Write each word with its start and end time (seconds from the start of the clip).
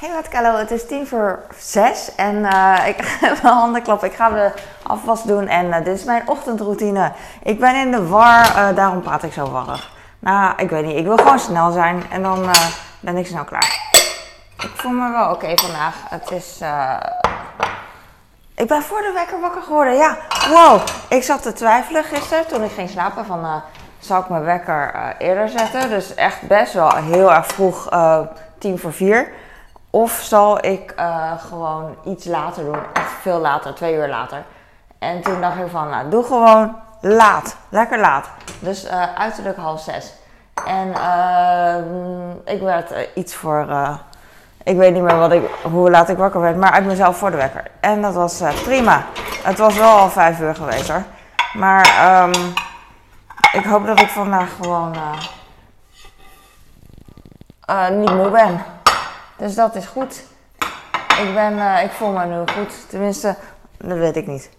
Hey 0.00 0.12
wat 0.12 0.28
Carlo, 0.28 0.56
het 0.56 0.70
is 0.70 0.86
tien 0.86 1.06
voor 1.06 1.38
zes 1.58 2.14
en 2.14 2.44
eh, 2.44 2.86
ik 2.86 2.96
heb 3.20 3.42
mijn 3.42 3.54
handen 3.54 3.82
klappen. 3.82 4.08
Ik 4.08 4.14
ga 4.14 4.30
de 4.30 4.52
afwas 4.82 5.22
doen 5.22 5.46
en 5.46 5.72
eh, 5.72 5.84
dit 5.84 5.98
is 5.98 6.04
mijn 6.04 6.28
ochtendroutine. 6.28 7.12
Ik 7.42 7.60
ben 7.60 7.74
in 7.74 7.90
de 7.90 8.06
war, 8.06 8.44
eh, 8.44 8.76
daarom 8.76 9.02
praat 9.02 9.22
ik 9.22 9.32
zo 9.32 9.50
warrig. 9.50 9.90
Nou, 10.18 10.54
ik 10.56 10.70
weet 10.70 10.84
niet, 10.84 10.96
ik 10.96 11.04
wil 11.04 11.16
gewoon 11.16 11.38
snel 11.38 11.70
zijn 11.70 12.02
en 12.10 12.22
dan 12.22 12.50
ben 13.00 13.16
ik 13.16 13.26
snel 13.26 13.44
klaar. 13.44 13.90
Ik 14.58 14.70
voel 14.74 14.92
me 14.92 15.10
wel 15.10 15.30
oké 15.30 15.52
vandaag. 15.54 15.94
Het 16.08 16.30
is... 16.30 16.60
Ik 18.54 18.68
ben 18.68 18.82
voor 18.82 19.00
de 19.00 19.12
wekker 19.14 19.40
wakker 19.40 19.62
geworden, 19.62 19.96
ja. 19.96 20.16
Wow, 20.48 20.80
ik 21.08 21.22
zat 21.22 21.42
te 21.42 21.52
twijfelen 21.52 22.04
gisteren 22.04 22.46
toen 22.46 22.64
ik 22.64 22.72
ging 22.72 22.90
slapen 22.90 23.24
van... 23.24 23.62
zal 23.98 24.20
ik 24.20 24.28
mijn 24.28 24.44
wekker 24.44 25.14
eerder 25.18 25.48
zetten? 25.48 25.88
Dus 25.88 26.14
echt 26.14 26.42
best 26.42 26.72
wel 26.72 26.94
heel 26.94 27.32
erg 27.32 27.46
vroeg, 27.46 27.88
tien 28.58 28.78
voor 28.78 28.92
vier. 28.92 29.32
Of 29.90 30.12
zal 30.12 30.64
ik 30.64 30.90
eh, 30.90 31.32
gewoon 31.38 31.96
iets 32.04 32.24
later 32.24 32.64
doen, 32.64 32.78
echt 32.92 33.12
veel 33.20 33.38
later, 33.38 33.74
twee 33.74 33.94
uur 33.94 34.08
later. 34.08 34.42
En 34.98 35.22
toen 35.22 35.40
dacht 35.40 35.58
ik 35.58 35.70
van, 35.70 35.88
nou 35.88 36.08
doe 36.08 36.24
gewoon 36.24 36.76
laat, 37.00 37.56
lekker 37.68 37.98
laat. 37.98 38.28
Dus 38.58 38.84
eh, 38.84 39.14
uiterlijk 39.14 39.56
half 39.56 39.80
zes. 39.80 40.12
En 40.66 40.94
ehm, 40.94 42.30
ik 42.44 42.60
werd 42.60 42.90
eh, 42.90 43.06
iets 43.14 43.34
voor, 43.34 43.66
eh, 43.68 43.94
ik 44.64 44.76
weet 44.76 44.92
niet 44.92 45.02
meer 45.02 45.16
wat 45.16 45.32
ik, 45.32 45.42
hoe 45.62 45.90
laat 45.90 46.08
ik 46.08 46.16
wakker 46.16 46.40
werd, 46.40 46.56
maar 46.56 46.70
uit 46.70 46.84
mezelf 46.84 47.16
voor 47.16 47.30
de 47.30 47.36
wekker. 47.36 47.62
En 47.80 48.02
dat 48.02 48.14
was 48.14 48.40
eh, 48.40 48.62
prima. 48.62 49.04
Het 49.42 49.58
was 49.58 49.76
wel 49.76 49.98
al 49.98 50.10
vijf 50.10 50.40
uur 50.40 50.54
geweest. 50.54 50.92
Maar 51.52 51.86
ehm, 51.86 52.32
ik 53.52 53.64
hoop 53.64 53.86
dat 53.86 54.00
ik 54.00 54.08
vandaag 54.08 54.48
gewoon 54.60 54.94
eh, 54.94 55.18
eh, 57.86 57.94
niet 57.96 58.14
moe 58.14 58.30
ben. 58.30 58.64
Dus 59.40 59.54
dat 59.54 59.74
is 59.74 59.86
goed. 59.86 60.24
Ik, 61.22 61.34
ben, 61.34 61.58
eh, 61.58 61.84
ik 61.84 61.90
voel 61.90 62.12
me 62.12 62.24
nu 62.24 62.38
goed. 62.38 62.88
Tenminste, 62.88 63.36
dat 63.76 63.98
weet 63.98 64.16
ik 64.16 64.26
niet. 64.26 64.50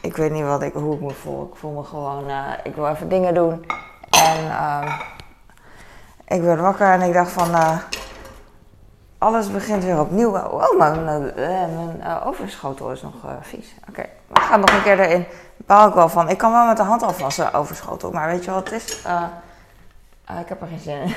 Ik 0.00 0.16
weet 0.16 0.30
niet 0.30 0.44
wat 0.44 0.62
ik, 0.62 0.72
hoe 0.72 0.94
ik 0.94 1.00
me 1.00 1.10
voel. 1.10 1.50
Ik 1.52 1.58
voel 1.58 1.72
me 1.72 1.84
gewoon, 1.84 2.28
eh, 2.28 2.52
ik 2.62 2.74
wil 2.74 2.88
even 2.88 3.08
dingen 3.08 3.34
doen. 3.34 3.66
En 4.10 4.50
ehm, 4.50 4.88
ik 6.26 6.42
werd 6.42 6.60
wakker 6.60 6.92
en 6.92 7.02
ik 7.02 7.12
dacht 7.12 7.30
van, 7.30 7.80
alles 9.18 9.50
begint 9.50 9.84
weer 9.84 10.00
opnieuw. 10.00 10.38
Oh, 10.38 10.78
mijn, 10.78 11.04
mijn 11.04 12.22
overschotel 12.24 12.92
is 12.92 13.02
nog 13.02 13.14
vies. 13.40 13.74
Oké, 13.88 14.04
we 14.26 14.40
gaan 14.40 14.60
nog 14.60 14.70
een 14.70 14.82
keer 14.82 15.00
erin. 15.00 15.26
Baal 15.56 15.88
ik 15.88 15.94
wel 15.94 16.08
van. 16.08 16.28
Ik 16.28 16.38
kan 16.38 16.52
wel 16.52 16.66
met 16.66 16.76
de 16.76 16.82
hand 16.82 17.02
afwassen, 17.02 17.52
overschotel. 17.52 18.10
Maar 18.10 18.28
weet 18.28 18.44
je 18.44 18.50
wat 18.50 18.70
het 18.70 18.82
is? 18.82 19.02
Eh, 20.28 20.40
ik 20.40 20.48
heb 20.48 20.60
er 20.60 20.66
geen 20.68 20.78
zin 20.78 21.00
in. 21.00 21.14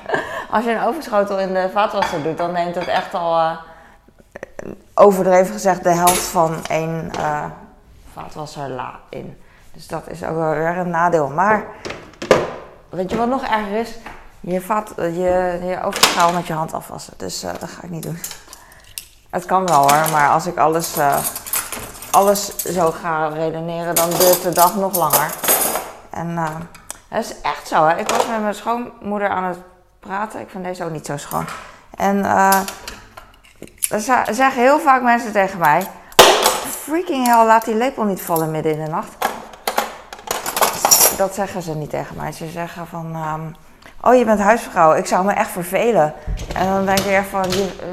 Als 0.54 0.64
je 0.64 0.70
een 0.70 0.82
overschotel 0.82 1.38
in 1.38 1.54
de 1.54 1.70
vaatwasser 1.72 2.22
doet, 2.22 2.38
dan 2.38 2.52
neemt 2.52 2.74
het 2.74 2.88
echt 2.88 3.14
al, 3.14 3.38
eh, 3.38 3.56
overdreven 4.94 5.52
gezegd, 5.52 5.82
de 5.82 5.90
helft 5.90 6.22
van 6.22 6.66
één 6.66 7.10
vaatwasserla 8.12 8.98
in. 9.08 9.36
Dus 9.72 9.86
dat 9.86 10.08
is 10.08 10.24
ook 10.24 10.36
wel 10.36 10.50
weer 10.50 10.76
een 10.76 10.90
nadeel. 10.90 11.28
Maar 11.28 11.64
weet 12.88 13.10
je 13.10 13.16
wat 13.16 13.28
nog 13.28 13.42
erger 13.42 13.78
is? 13.78 13.96
Je, 14.40 14.60
vaat, 14.60 14.92
je, 14.96 15.58
je 15.62 16.30
met 16.34 16.46
je 16.46 16.52
hand 16.52 16.72
afwassen. 16.72 17.14
Dus 17.16 17.42
eh, 17.42 17.50
dat 17.58 17.68
ga 17.68 17.82
ik 17.82 17.90
niet 17.90 18.02
doen. 18.02 18.18
Het 19.30 19.44
kan 19.44 19.66
wel 19.66 19.80
hoor, 19.80 20.10
maar 20.10 20.28
als 20.28 20.46
ik 20.46 20.56
alles, 20.56 20.96
alles 22.10 22.56
zo 22.56 22.90
ga 22.90 23.28
redeneren, 23.28 23.94
dan 23.94 24.10
duurt 24.10 24.42
de 24.42 24.52
dag 24.52 24.74
nog 24.74 24.96
langer. 24.96 25.34
En 26.10 26.38
dat 27.12 27.24
is 27.24 27.40
echt 27.40 27.68
zo. 27.68 27.86
Hè? 27.86 27.96
Ik 27.98 28.08
was 28.08 28.26
met 28.26 28.40
mijn 28.40 28.54
schoonmoeder 28.54 29.28
aan 29.28 29.44
het 29.44 29.58
praten. 30.00 30.40
Ik 30.40 30.50
vind 30.50 30.64
deze 30.64 30.84
ook 30.84 30.90
niet 30.90 31.06
zo 31.06 31.16
schoon. 31.16 31.44
En 31.96 32.24
eh 32.24 32.60
er 33.90 34.00
ze- 34.00 34.24
zeggen 34.30 34.62
heel 34.62 34.78
vaak 34.80 35.02
mensen 35.02 35.32
tegen 35.32 35.58
mij: 35.58 35.86
Freaking 36.66 37.26
hell, 37.26 37.44
laat 37.46 37.64
die 37.64 37.74
lepel 37.74 38.04
niet 38.04 38.22
vallen 38.22 38.50
midden 38.50 38.72
in 38.72 38.84
de 38.84 38.90
nacht. 38.90 39.16
Dat 41.16 41.34
zeggen 41.34 41.62
ze 41.62 41.74
niet 41.74 41.90
tegen 41.90 42.16
mij. 42.16 42.32
Ze 42.32 42.46
zeggen 42.48 42.86
van. 42.86 43.14
ehm, 43.14 43.40
Oh, 44.04 44.14
je 44.14 44.24
bent 44.24 44.40
huisvrouw. 44.40 44.92
Ik 44.94 45.06
zou 45.06 45.24
me 45.24 45.32
echt 45.32 45.50
vervelen. 45.50 46.14
En 46.54 46.66
dan 46.66 46.86
denk 46.86 46.98
ik 46.98 47.12
echt 47.12 47.28
van, 47.28 47.44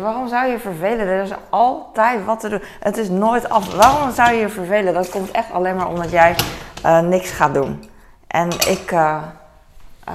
waarom 0.02 0.28
zou 0.28 0.46
je 0.46 0.52
je 0.52 0.60
vervelen? 0.60 1.08
Er 1.08 1.24
is 1.24 1.32
altijd 1.50 2.26
wat 2.26 2.40
te 2.40 2.50
doen. 2.50 2.62
Het 2.80 2.98
is 2.98 3.10
nooit 3.10 3.50
af. 3.50 3.74
Waarom 3.74 4.12
zou 4.14 4.32
je 4.32 4.40
je 4.40 4.50
vervelen? 4.50 4.94
Dat 4.94 5.10
komt 5.10 5.32
echt 5.32 5.52
alleen 5.52 5.76
maar 5.76 5.88
omdat 5.88 6.12
jij 6.12 6.36
eh, 6.84 7.00
niks 7.00 7.32
gaat 7.32 7.54
doen. 7.54 7.90
En 8.30 8.50
ik, 8.68 8.92
eh, 8.92 9.18
eh, 10.04 10.14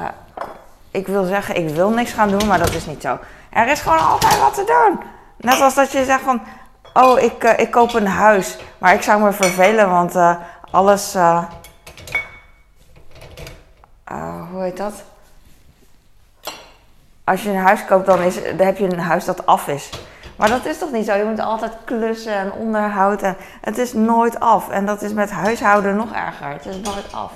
ik 0.90 1.06
wil 1.06 1.24
zeggen, 1.24 1.56
ik 1.56 1.68
wil 1.68 1.90
niks 1.90 2.12
gaan 2.12 2.28
doen, 2.28 2.46
maar 2.46 2.58
dat 2.58 2.74
is 2.74 2.86
niet 2.86 3.02
zo. 3.02 3.18
Er 3.50 3.68
is 3.68 3.80
gewoon 3.80 3.98
altijd 3.98 4.40
wat 4.40 4.54
te 4.54 4.64
doen. 4.64 5.00
Net 5.36 5.60
als 5.60 5.74
dat 5.74 5.92
je 5.92 6.04
zegt 6.04 6.20
van, 6.22 6.42
oh, 6.92 7.20
ik, 7.20 7.44
eh, 7.44 7.58
ik 7.58 7.70
koop 7.70 7.94
een 7.94 8.06
huis. 8.06 8.58
Maar 8.78 8.94
ik 8.94 9.02
zou 9.02 9.22
me 9.22 9.32
vervelen, 9.32 9.90
want 9.90 10.14
alles... 10.70 11.12
hoe 14.50 14.62
heet 14.62 14.76
dat? 14.76 15.02
Als 17.24 17.42
je 17.42 17.50
een 17.50 17.56
huis 17.56 17.84
koopt, 17.84 18.06
dan, 18.06 18.20
is, 18.20 18.34
dan 18.34 18.66
heb 18.66 18.78
je 18.78 18.92
een 18.92 18.98
huis 18.98 19.24
dat 19.24 19.46
af 19.46 19.68
is. 19.68 19.90
Maar 20.36 20.48
dat 20.48 20.64
is 20.64 20.78
toch 20.78 20.90
niet 20.90 21.06
zo? 21.06 21.14
Je 21.14 21.24
moet 21.24 21.40
altijd 21.40 21.72
klussen 21.84 22.34
en 22.34 22.52
onderhoud. 22.52 23.22
En 23.22 23.36
het 23.60 23.78
is 23.78 23.92
nooit 23.92 24.40
af. 24.40 24.68
En 24.68 24.86
dat 24.86 25.02
is 25.02 25.12
met 25.12 25.30
huishouden 25.30 25.96
nog 25.96 26.12
erger. 26.12 26.48
Het 26.48 26.66
is 26.66 26.76
nooit 26.80 27.12
af. 27.12 27.32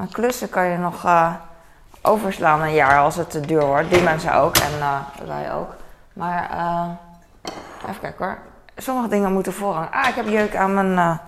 Maar 0.00 0.08
klussen 0.08 0.50
kan 0.50 0.66
je 0.66 0.76
nog 0.76 1.04
eh, 1.04 1.34
overslaan 2.02 2.62
een 2.62 2.72
jaar 2.72 2.98
als 2.98 3.16
het 3.16 3.30
te 3.30 3.40
duur 3.40 3.64
wordt. 3.64 3.90
Die 3.90 4.02
mensen 4.02 4.34
ook 4.34 4.56
en 4.56 4.80
eh, 4.80 4.98
wij 5.26 5.52
ook. 5.52 5.74
Maar 6.12 6.50
eh, 6.50 6.88
even 7.88 8.00
kijken 8.00 8.24
hoor. 8.24 8.38
Sommige 8.76 9.08
dingen 9.08 9.32
moeten 9.32 9.52
voorrang. 9.52 9.88
Ah, 9.90 10.08
ik 10.08 10.14
heb 10.14 10.28
jeuk 10.28 10.56
aan 10.56 10.74
mijn 10.74 11.20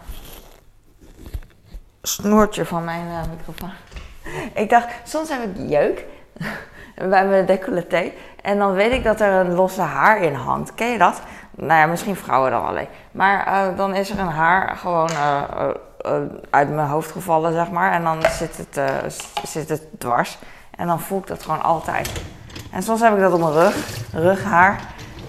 snoertje 2.02 2.64
van 2.64 2.84
mijn 2.84 3.06
microfoon. 3.36 3.70
Ik 4.62 4.70
dacht, 4.70 4.88
soms 5.04 5.28
heb 5.28 5.42
ik 5.42 5.68
jeuk 5.70 6.04
bij 7.10 7.26
mijn 7.26 7.46
decolleté. 7.46 8.12
En 8.42 8.58
dan 8.58 8.72
weet 8.72 8.92
ik 8.92 9.04
dat 9.04 9.20
er 9.20 9.32
een 9.32 9.54
losse 9.54 9.82
haar 9.82 10.22
in 10.22 10.34
hangt. 10.34 10.74
Ken 10.74 10.88
je 10.88 10.98
dat? 10.98 11.22
Nou 11.50 11.80
ja, 11.80 11.86
misschien 11.86 12.16
vrouwen 12.16 12.50
dan 12.50 12.66
alleen. 12.66 12.88
Maar 13.10 13.72
dan 13.76 13.94
is 13.94 14.10
er 14.10 14.18
een 14.18 14.26
haar 14.26 14.76
gewoon 14.76 15.10
eh, 16.02 16.12
uit 16.50 16.70
mijn 16.70 16.88
hoofd 16.88 17.10
gevallen, 17.10 17.52
zeg 17.52 17.70
maar. 17.70 17.92
En 17.92 18.04
dan 18.04 18.22
zit 18.22 18.56
het, 18.56 18.76
eh, 18.76 18.96
zit 19.44 19.68
het 19.68 19.82
dwars. 19.98 20.38
En 20.70 20.86
dan 20.86 21.00
voel 21.00 21.18
ik 21.18 21.26
dat 21.26 21.42
gewoon 21.42 21.62
altijd. 21.62 22.12
En 22.70 22.82
soms 22.82 23.00
heb 23.00 23.14
ik 23.14 23.20
dat 23.20 23.32
op 23.32 23.40
mijn 23.40 23.52
rug, 23.52 23.76
rughaar. 24.12 24.80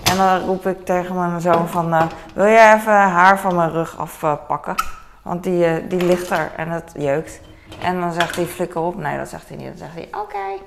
En 0.04 0.18
dan 0.18 0.40
roep 0.40 0.68
ik 0.68 0.86
tegen 0.86 1.16
mijn 1.16 1.42
zoon 1.42 1.68
van... 1.68 1.94
eh, 1.94 2.06
wil 2.34 2.46
jij 2.46 2.76
even 2.76 2.94
haar 2.94 3.40
van 3.40 3.56
mijn 3.56 3.72
rug 3.72 3.98
afpakken? 3.98 4.76
Want 5.22 5.44
die, 5.44 5.88
die 5.88 6.06
ligt 6.06 6.30
er 6.30 6.52
en 6.56 6.70
het 6.70 6.92
jeukt. 6.98 7.40
En 7.82 8.00
dan 8.00 8.14
zegt 8.14 8.36
hij 8.36 8.46
flikker 8.46 8.82
op. 8.82 8.96
Nee, 8.96 9.18
dat 9.18 9.30
zegt 9.30 9.48
hij 9.48 9.58
niet. 9.58 9.68
Dan 9.68 9.78
zegt 9.78 9.94
hij 9.94 10.08
oké. 10.22 10.64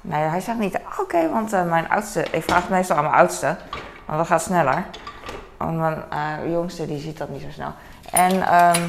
Nee, 0.00 0.22
hij 0.22 0.40
zegt 0.40 0.58
niet 0.58 0.80
oké, 0.98 1.30
want 1.30 1.50
mijn 1.50 1.88
oudste... 1.88 2.24
Ik 2.30 2.42
vraag 2.42 2.60
het 2.60 2.70
meestal 2.70 2.96
aan 2.96 3.02
mijn 3.02 3.14
oudste. 3.14 3.56
Want 4.06 4.18
dat 4.18 4.26
gaat 4.26 4.42
sneller. 4.42 4.84
Want 5.56 5.78
mijn 5.78 6.50
jongste 6.50 6.86
die 6.86 7.00
ziet 7.00 7.18
dat 7.18 7.28
niet 7.28 7.40
zo 7.42 7.50
snel. 7.50 7.72
En 8.10 8.46
ehm, 8.46 8.80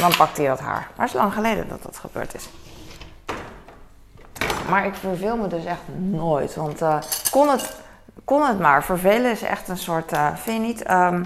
dan 0.00 0.16
pakt 0.16 0.36
hij 0.36 0.46
dat 0.46 0.60
haar. 0.60 0.88
Maar 0.96 1.06
het 1.06 1.14
is 1.14 1.20
lang 1.20 1.32
geleden 1.32 1.68
dat 1.68 1.82
dat 1.82 1.98
gebeurd 1.98 2.34
is. 2.34 2.48
Maar 4.68 4.86
ik 4.86 4.94
verveel 4.94 5.36
me 5.36 5.46
dus 5.46 5.64
echt 5.64 5.80
nooit. 5.96 6.54
Want 6.54 6.82
eh, 6.82 6.98
kon, 7.30 7.48
het, 7.48 7.76
kon 8.24 8.42
het 8.42 8.58
maar. 8.58 8.84
Vervelen 8.84 9.30
is 9.30 9.42
echt 9.42 9.68
een 9.68 9.76
soort, 9.76 10.12
eh, 10.12 10.26
vind 10.34 10.60
je 10.60 10.66
niet, 10.66 10.82
ehm, 10.82 11.24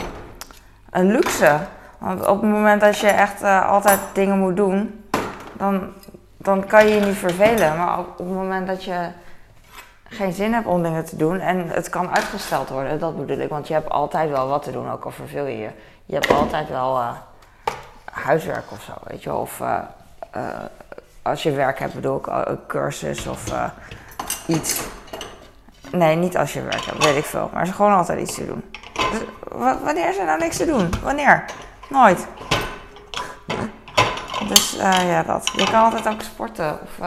een 0.91 1.11
luxe. 1.11 1.59
Want 1.99 2.27
op 2.27 2.41
het 2.41 2.51
moment 2.51 2.81
dat 2.81 2.99
je 2.99 3.07
echt 3.07 3.43
eh, 3.43 3.69
altijd 3.69 3.99
dingen 4.13 4.39
moet 4.39 4.57
doen, 4.57 5.05
dan, 5.53 5.93
dan 6.37 6.67
kan 6.67 6.89
je 6.89 6.95
je 6.95 7.01
niet 7.01 7.17
vervelen. 7.17 7.77
Maar 7.77 7.99
op, 7.99 8.19
het 8.19 8.27
moment 8.27 8.67
dat 8.67 8.85
je 8.85 9.09
geen 10.09 10.33
zin 10.33 10.53
hebt 10.53 10.67
om 10.67 10.83
dingen 10.83 11.05
te 11.05 11.17
doen 11.17 11.41
en 11.41 11.69
het 11.69 11.89
kan 11.89 12.11
uitgesteld 12.11 12.69
worden, 12.69 12.99
dat 12.99 13.17
bedoel 13.17 13.45
ik. 13.45 13.49
Want 13.49 13.69
je 13.69 13.75
hebt 13.75 13.91
altijd 13.91 14.31
wel 14.31 14.49
wat 14.49 14.63
te 14.63 14.73
doen, 14.73 14.91
ook 14.91 15.05
al 15.05 15.11
verveel 15.11 15.47
je 15.47 15.59
je. 15.59 15.71
Je 16.05 16.15
hebt 16.15 16.31
altijd 16.31 16.69
wel 16.69 17.01
huiswerk 18.25 18.71
of 18.73 18.83
zo, 18.83 18.93
weet 19.05 19.23
je. 19.23 19.35
Of 19.35 19.61
eh, 19.61 19.79
eh, 20.31 20.43
als 21.23 21.43
je 21.43 21.51
werk 21.53 21.79
hebt, 21.79 21.95
bedoel 21.95 22.17
ik, 22.19 22.27
eh, 22.27 22.41
een 22.45 22.67
cursus 22.67 23.27
of 23.27 23.45
iets. 24.47 24.81
Nee, 25.93 26.17
niet 26.17 26.37
als 26.37 26.53
je 26.53 26.63
werk 26.63 26.85
hebt, 26.85 27.05
weet 27.05 27.17
ik 27.17 27.25
veel. 27.25 27.51
Maar 27.53 27.63
is 27.63 27.71
gewoon 27.71 27.95
altijd 27.97 28.21
iets 28.21 28.35
te 28.35 28.47
doen. 28.47 28.65
Dus, 28.93 29.21
wa- 29.49 29.79
wanneer 29.83 30.09
is 30.09 30.19
er 30.19 30.25
nou 30.25 30.39
niks 30.39 30.57
te 30.57 30.67
doen? 30.67 30.91
Wanneer? 31.03 31.45
Nooit. 31.89 32.27
Dus 34.49 34.71
ja, 34.81 35.23
dat. 35.23 35.51
Je 35.57 35.65
kan 35.71 35.83
altijd 35.85 36.09
ook 36.09 36.21
sporten 36.23 36.79
of 36.83 37.07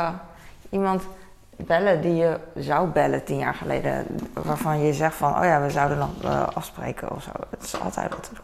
iemand 0.69 1.03
bellen 1.55 2.01
die 2.01 2.15
je 2.15 2.39
zou 2.55 2.87
bellen 2.87 3.23
tien 3.23 3.37
jaar 3.37 3.53
geleden. 3.53 4.05
Waarvan 4.33 4.79
je 4.79 4.93
zegt 4.93 5.15
van, 5.15 5.37
oh 5.37 5.43
ja, 5.43 5.61
we 5.61 5.69
zouden 5.69 5.97
nog 5.97 6.09
afspreken 6.55 7.11
of 7.11 7.23
zo. 7.23 7.29
Het 7.49 7.63
is 7.63 7.79
altijd 7.81 8.09
wat 8.09 8.23
te 8.23 8.29
doen. 8.33 8.43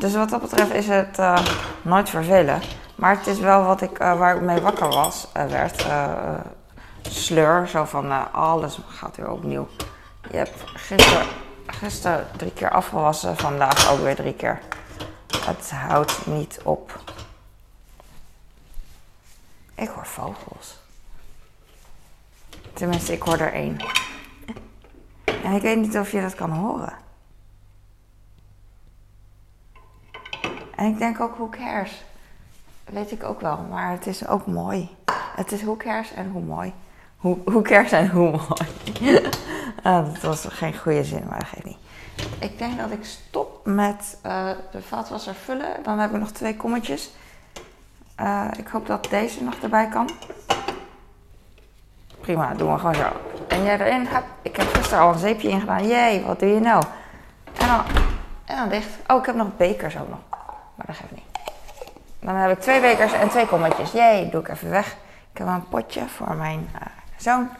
Dus 0.00 0.14
wat 0.14 0.28
dat 0.30 0.40
betreft 0.40 0.72
is 0.72 0.86
het 0.86 1.18
eh, 1.18 1.46
nooit 1.82 2.10
vervelen. 2.10 2.60
Maar 2.94 3.16
het 3.16 3.26
is 3.26 3.38
wel 3.38 3.64
wat 3.64 3.80
ik, 3.80 3.98
eh, 3.98 4.18
waar 4.18 4.36
ik 4.36 4.42
mee 4.42 4.60
wakker 4.60 4.88
was, 4.88 5.26
werd. 5.32 5.86
eh, 5.86 6.34
sleur, 7.02 7.68
zo 7.68 7.84
van 7.84 8.32
alles 8.32 8.78
gaat 8.88 9.16
weer 9.16 9.30
opnieuw. 9.30 9.68
je 10.30 10.36
hebt 10.36 10.62
gisteren, 10.64 11.26
gisteren 11.66 12.26
drie 12.36 12.52
keer 12.52 12.70
afgewassen, 12.70 13.36
vandaag 13.36 13.90
ook 13.90 14.00
weer 14.00 14.14
drie 14.14 14.34
keer. 14.34 14.60
Het 15.46 15.70
houdt 15.70 16.26
niet 16.26 16.60
op. 16.62 16.98
Ik 19.74 19.88
hoor 19.88 20.06
vogels. 20.06 20.78
Tenminste, 22.72 23.12
ik 23.12 23.22
hoor 23.22 23.38
er 23.38 23.52
één. 23.52 23.76
En 25.24 25.52
ik 25.52 25.62
weet 25.62 25.78
niet 25.78 25.98
of 25.98 26.12
je 26.12 26.20
dat 26.20 26.34
kan 26.34 26.50
horen. 26.50 27.08
En 30.80 30.86
ik 30.86 30.98
denk 30.98 31.20
ook, 31.20 31.36
hoe 31.36 31.48
cares? 31.48 32.04
Weet 32.84 33.10
ik 33.10 33.24
ook 33.24 33.40
wel, 33.40 33.66
maar 33.70 33.90
het 33.90 34.06
is 34.06 34.26
ook 34.26 34.46
mooi. 34.46 34.96
Het 35.36 35.52
is 35.52 35.62
hoe 35.62 35.76
cares 35.76 36.12
en 36.12 36.30
hoe 36.30 36.42
mooi. 36.42 36.72
Hoe, 37.16 37.62
cares 37.62 37.92
en 37.92 38.10
hoe 38.10 38.30
mooi. 38.30 39.20
ah, 39.82 40.04
dat 40.04 40.20
was 40.20 40.46
geen 40.48 40.78
goede 40.78 41.04
zin, 41.04 41.24
maar 41.28 41.38
dat 41.38 41.48
geeft 41.48 41.64
niet. 41.64 41.78
Ik 42.38 42.58
denk 42.58 42.78
dat 42.78 42.90
ik 42.90 43.04
stop 43.04 43.60
met 43.64 44.18
uh, 44.26 44.50
de 44.70 44.82
vaatwasser 44.82 45.34
vullen. 45.34 45.82
Dan 45.82 45.98
heb 45.98 46.10
ik 46.12 46.20
nog 46.20 46.30
twee 46.30 46.56
kommetjes. 46.56 47.10
Uh, 48.20 48.44
ik 48.58 48.68
hoop 48.68 48.86
dat 48.86 49.06
deze 49.10 49.42
nog 49.42 49.54
erbij 49.54 49.88
kan. 49.88 50.10
Prima, 52.20 52.54
doen 52.54 52.72
we 52.72 52.78
gewoon 52.78 52.94
zo. 52.94 53.08
En 53.48 53.62
jij 53.62 53.80
erin. 53.80 54.08
Ik 54.42 54.56
heb 54.56 54.66
gisteren 54.74 55.04
al 55.04 55.12
een 55.12 55.18
zeepje 55.18 55.48
ingedaan. 55.48 55.88
Jee, 55.88 56.24
wat 56.24 56.40
doe 56.40 56.48
je 56.48 56.60
nou? 56.60 56.84
En 57.58 57.66
dan, 57.66 57.80
en 58.44 58.56
dan 58.56 58.68
dicht. 58.68 58.88
Oh, 59.06 59.18
ik 59.18 59.26
heb 59.26 59.34
nog 59.34 59.56
bekers 59.56 59.98
ook 59.98 60.08
nog. 60.08 60.18
Maar 60.80 60.96
dat 60.96 60.96
geeft 60.96 61.10
niet. 61.10 61.38
Dan 62.20 62.34
heb 62.34 62.50
ik 62.50 62.60
twee 62.60 62.80
bekers 62.80 63.12
en 63.12 63.28
twee 63.28 63.46
kommetjes. 63.46 63.92
Jee, 63.92 64.28
doe 64.28 64.40
ik 64.40 64.48
even 64.48 64.70
weg. 64.70 64.86
Ik 65.32 65.38
heb 65.38 65.46
een 65.46 65.68
potje 65.68 66.08
voor 66.16 66.34
mijn 66.34 66.70
uh, 66.74 66.80
zoon. 67.16 67.50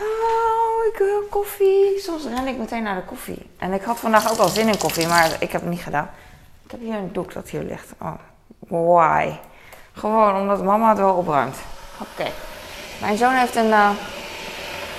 Oh, 0.00 0.86
ik 0.92 0.98
wil 0.98 1.22
koffie. 1.30 1.98
Soms 1.98 2.24
ren 2.24 2.46
ik 2.46 2.58
meteen 2.58 2.82
naar 2.82 2.94
de 2.94 3.02
koffie. 3.02 3.50
En 3.58 3.72
ik 3.72 3.82
had 3.82 3.98
vandaag 3.98 4.30
ook 4.30 4.38
al 4.38 4.48
zin 4.48 4.68
in 4.68 4.78
koffie, 4.78 5.06
maar 5.06 5.30
ik 5.38 5.52
heb 5.52 5.60
het 5.60 5.70
niet 5.70 5.82
gedaan. 5.82 6.10
Ik 6.64 6.70
heb 6.70 6.80
hier 6.80 6.94
een 6.94 7.12
doek 7.12 7.32
dat 7.32 7.48
hier 7.48 7.62
ligt. 7.62 7.92
Oh, 7.98 8.14
why? 8.58 9.32
Gewoon 9.92 10.36
omdat 10.36 10.62
mama 10.62 10.88
het 10.88 10.98
wel 10.98 11.14
opruimt. 11.14 11.56
Oké. 11.98 12.30
Mijn 13.00 13.16
zoon 13.16 13.34
heeft 13.34 13.56
een, 13.56 13.68
uh, 13.68 13.90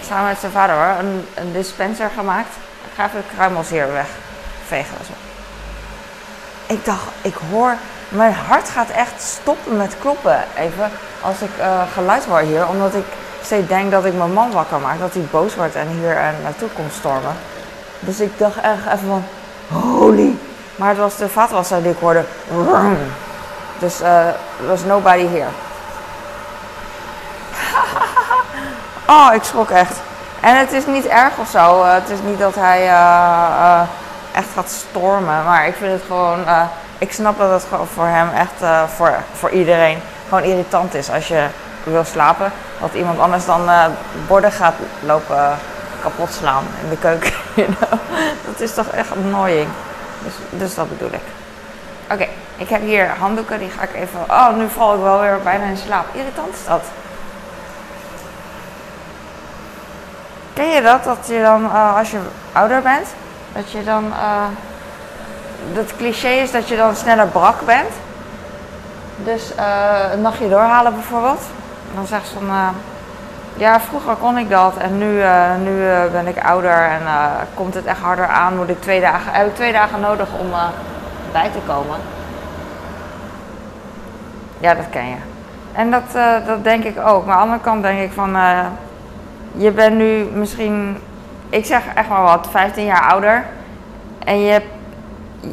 samen 0.01 0.27
met 0.27 0.39
zijn 0.39 0.51
vader 0.51 0.75
hoor, 0.75 1.03
een, 1.05 1.25
een 1.35 1.51
dispenser 1.53 2.09
gemaakt. 2.09 2.55
Ik 2.85 2.93
ga 2.95 3.05
even 3.05 3.21
de 3.21 3.35
kruimels 3.35 3.69
hier 3.69 3.91
wegvegen. 3.91 4.97
Ik 6.65 6.85
dacht, 6.85 7.03
ik 7.21 7.35
hoor, 7.51 7.75
mijn 8.09 8.33
hart 8.33 8.69
gaat 8.69 8.89
echt 8.89 9.21
stoppen 9.21 9.77
met 9.77 9.95
kloppen 9.99 10.43
even 10.57 10.91
als 11.21 11.35
ik 11.39 11.49
uh, 11.59 11.81
geluid 11.93 12.25
hoor 12.25 12.39
hier. 12.39 12.67
Omdat 12.67 12.93
ik 12.93 13.05
steeds 13.41 13.67
denk 13.67 13.91
dat 13.91 14.05
ik 14.05 14.13
mijn 14.13 14.33
man 14.33 14.51
wakker 14.51 14.79
maak, 14.79 14.99
dat 14.99 15.13
hij 15.13 15.27
boos 15.31 15.55
wordt 15.55 15.75
en 15.75 15.87
hier 15.87 16.11
uh, 16.11 16.27
naartoe 16.43 16.69
komt 16.75 16.93
stormen. 16.93 17.35
Dus 17.99 18.19
ik 18.19 18.37
dacht 18.37 18.57
echt 18.61 18.85
even 18.85 19.07
van, 19.07 19.23
holy. 19.67 20.35
Maar 20.75 20.89
het 20.89 20.97
was 20.97 21.17
de 21.17 21.29
vaatwasser 21.29 21.81
die 21.81 21.91
ik 21.91 21.99
hoorde. 21.99 22.23
Dus 23.79 24.01
uh, 24.01 24.27
was 24.67 24.83
nobody 24.83 25.27
here. 25.27 25.49
oh, 29.15 29.29
ik 29.33 29.43
schrok 29.43 29.69
echt. 29.69 29.97
En 30.39 30.57
het 30.57 30.71
is 30.71 30.85
niet 30.85 31.05
erg 31.05 31.37
of 31.37 31.49
zo. 31.49 31.83
Het 31.83 32.09
is 32.09 32.19
niet 32.25 32.39
dat 32.39 32.55
hij 32.55 32.87
echt 34.33 34.47
gaat 34.53 34.69
stormen. 34.69 35.43
Maar 35.43 35.67
ik 35.67 35.75
vind 35.75 35.91
het 35.91 36.01
gewoon. 36.07 36.45
ik 36.97 37.11
snap 37.11 37.37
dat 37.37 37.51
het 37.51 37.65
gewoon 37.69 37.87
voor 37.87 38.07
hem 38.07 38.29
echt 38.29 38.87
voor, 38.95 39.13
voor 39.33 39.49
iedereen 39.49 39.97
gewoon 40.27 40.43
irritant 40.43 40.93
is 40.93 41.11
als 41.11 41.27
je 41.27 41.47
wil 41.83 42.03
slapen. 42.03 42.51
Dat 42.79 42.93
iemand 42.93 43.19
anders 43.19 43.45
dan 43.45 43.69
borden 44.27 44.51
gaat 44.51 44.75
lopen 44.99 45.57
kapot 46.03 46.33
slaan 46.33 46.63
in 46.83 46.89
de 46.89 46.97
keuken. 46.97 47.33
Dat 48.45 48.59
is 48.59 48.73
toch 48.73 48.87
echt 48.87 49.11
annoying. 49.11 49.67
Dus, 50.23 50.33
dus 50.49 50.75
dat 50.75 50.89
bedoel 50.89 51.13
ik. 51.13 51.25
Oké, 52.11 52.27
ik 52.57 52.69
heb 52.69 52.81
hier 52.81 53.09
handdoeken, 53.19 53.59
die 53.59 53.69
ga 53.69 53.83
ik 53.83 53.93
even. 53.93 54.19
Oh, 54.29 54.55
nu 54.55 54.67
val 54.69 54.93
ik 54.93 55.01
wel 55.01 55.19
weer 55.19 55.39
bijna 55.43 55.63
in 55.65 55.77
slaap. 55.77 56.05
Irritant 56.11 56.53
is 56.53 56.65
dat. 56.65 56.83
Ken 60.53 60.69
je 60.69 60.81
dat? 60.81 61.03
Dat 61.03 61.17
je 61.27 61.41
dan, 61.41 61.63
uh, 61.63 61.97
als 61.97 62.11
je 62.11 62.19
ouder 62.51 62.81
bent, 62.81 63.07
dat 63.53 63.71
je 63.71 63.83
dan. 63.83 64.05
Uh, 64.05 64.45
dat 65.73 65.95
cliché 65.95 66.27
is 66.27 66.51
dat 66.51 66.67
je 66.67 66.75
dan 66.75 66.95
sneller 66.95 67.27
brak 67.27 67.65
bent. 67.65 67.93
Dus 69.23 69.51
uh, 69.59 70.13
een 70.13 70.21
nachtje 70.21 70.49
doorhalen 70.49 70.93
bijvoorbeeld. 70.93 71.41
Dan 71.95 72.07
zegt 72.07 72.27
ze 72.27 72.33
van. 72.33 72.75
ja, 73.57 73.79
vroeger 73.79 74.15
kon 74.15 74.37
ik 74.37 74.49
dat 74.49 74.77
en 74.77 74.97
nu, 74.97 75.23
nu 75.63 75.85
ben 76.11 76.27
ik 76.27 76.43
ouder 76.43 76.71
en 76.71 77.01
komt 77.53 77.73
het 77.73 77.85
echt 77.85 77.99
harder 77.99 78.27
aan. 78.27 78.55
Moet 78.55 78.69
ik 78.69 78.81
twee 78.81 79.01
dagen, 79.01 79.31
heb 79.31 79.47
ik 79.47 79.55
twee 79.55 79.71
dagen 79.71 79.99
nodig 79.99 80.27
om 80.39 80.49
bij 81.31 81.49
te 81.49 81.59
komen. 81.67 81.97
Ja, 84.59 84.73
dat 84.73 84.89
ken 84.89 85.07
je. 85.07 85.15
En 85.73 85.91
dat, 85.91 86.03
dat 86.45 86.63
denk 86.63 86.83
ik 86.83 86.99
ook. 87.05 87.25
Maar 87.25 87.35
aan 87.35 87.41
de 87.41 87.51
andere 87.51 87.61
kant 87.61 87.83
denk 87.83 87.99
ik 87.99 88.11
van, 88.11 88.37
je 89.51 89.71
bent 89.71 89.95
nu 89.95 90.27
misschien, 90.33 90.97
ik 91.53 91.65
zeg 91.65 91.93
echt 91.95 92.09
maar 92.09 92.21
wat, 92.21 92.47
15 92.49 92.85
jaar 92.85 93.11
ouder. 93.11 93.45
En 94.19 94.39
je, 94.39 94.51
hebt, 94.51 94.65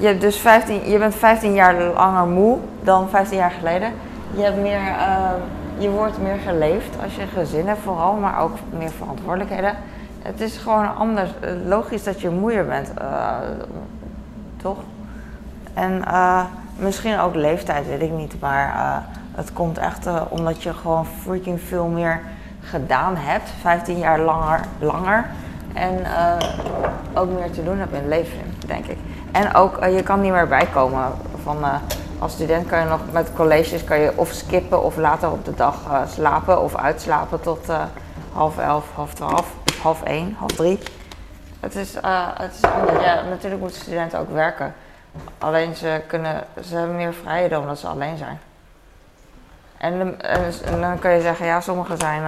je, 0.00 0.18
dus 0.18 0.36
15, 0.36 0.90
je 0.90 0.98
bent 0.98 1.14
15 1.14 1.52
jaar 1.52 1.74
langer 1.82 2.26
moe 2.26 2.58
dan 2.82 3.08
15 3.08 3.38
jaar 3.38 3.50
geleden. 3.50 3.92
Je, 4.34 4.42
hebt 4.42 4.56
meer, 4.56 4.80
uh, 4.80 5.30
je 5.78 5.90
wordt 5.90 6.22
meer 6.22 6.38
geleefd 6.46 7.02
als 7.02 7.14
je 7.14 7.22
een 7.22 7.28
gezin 7.28 7.66
hebt 7.66 7.80
vooral, 7.80 8.14
maar 8.14 8.40
ook 8.40 8.52
meer 8.78 8.90
verantwoordelijkheden. 8.90 9.76
Het 10.22 10.40
is 10.40 10.56
gewoon 10.56 10.96
anders. 10.96 11.30
Logisch 11.64 12.04
dat 12.04 12.20
je 12.20 12.30
moeier 12.30 12.66
bent, 12.66 12.92
toch? 14.56 14.76
En 15.74 16.04
misschien 16.76 17.18
ook 17.18 17.34
leeftijd, 17.34 17.86
weet 17.86 18.02
ik 18.02 18.10
niet. 18.10 18.40
Maar 18.40 19.02
het 19.34 19.52
komt 19.52 19.78
echt 19.78 20.06
omdat 20.28 20.62
je 20.62 20.74
gewoon 20.74 21.06
freaking 21.06 21.60
veel 21.60 21.86
meer 21.86 22.20
gedaan 22.60 23.16
hebt. 23.16 23.50
15 23.60 23.98
jaar 23.98 24.20
langer. 24.20 24.60
langer 24.78 25.26
en 25.74 26.06
ook 27.14 27.30
meer 27.30 27.50
te 27.50 27.64
doen 27.64 27.78
hebt 27.78 27.92
in 27.92 27.98
het 27.98 28.08
leven, 28.08 28.54
denk 28.66 28.86
ik. 28.86 28.98
En 29.32 29.54
ook, 29.54 29.84
je 29.84 30.02
kan 30.02 30.20
niet 30.20 30.32
meer 30.32 30.48
bijkomen. 30.48 31.12
Van, 31.42 31.64
als 32.18 32.32
student 32.32 32.66
kan 32.66 32.78
je 32.78 32.84
nog 32.84 33.00
met 33.12 33.32
colleges 33.34 33.84
kan 33.84 33.98
je 33.98 34.12
of 34.14 34.32
skippen 34.32 34.82
of 34.82 34.96
later 34.96 35.30
op 35.30 35.44
de 35.44 35.54
dag 35.54 35.74
slapen 36.08 36.62
of 36.62 36.76
uitslapen 36.76 37.40
tot 37.40 37.68
half 38.32 38.58
elf, 38.58 38.84
half 38.94 39.14
twaalf, 39.14 39.54
half 39.82 40.02
één, 40.02 40.36
half 40.38 40.52
drie. 40.52 40.78
Het 41.60 41.74
is, 41.74 41.94
het 42.34 42.52
is 42.52 42.70
anders. 42.70 43.04
Ja, 43.04 43.22
natuurlijk 43.22 43.60
moeten 43.60 43.80
studenten 43.80 44.18
ook 44.18 44.30
werken. 44.30 44.74
Alleen 45.38 45.74
ze, 45.74 46.02
kunnen, 46.06 46.44
ze 46.64 46.76
hebben 46.76 46.96
meer 46.96 47.14
vrijheid 47.14 47.56
omdat 47.56 47.78
ze 47.78 47.86
alleen 47.86 48.16
zijn. 48.16 48.40
En, 49.78 50.20
en, 50.20 50.52
en 50.64 50.80
dan 50.80 50.98
kun 50.98 51.10
je 51.10 51.20
zeggen, 51.20 51.46
ja, 51.46 51.60
sommigen 51.60 51.98
zijn, 51.98 52.22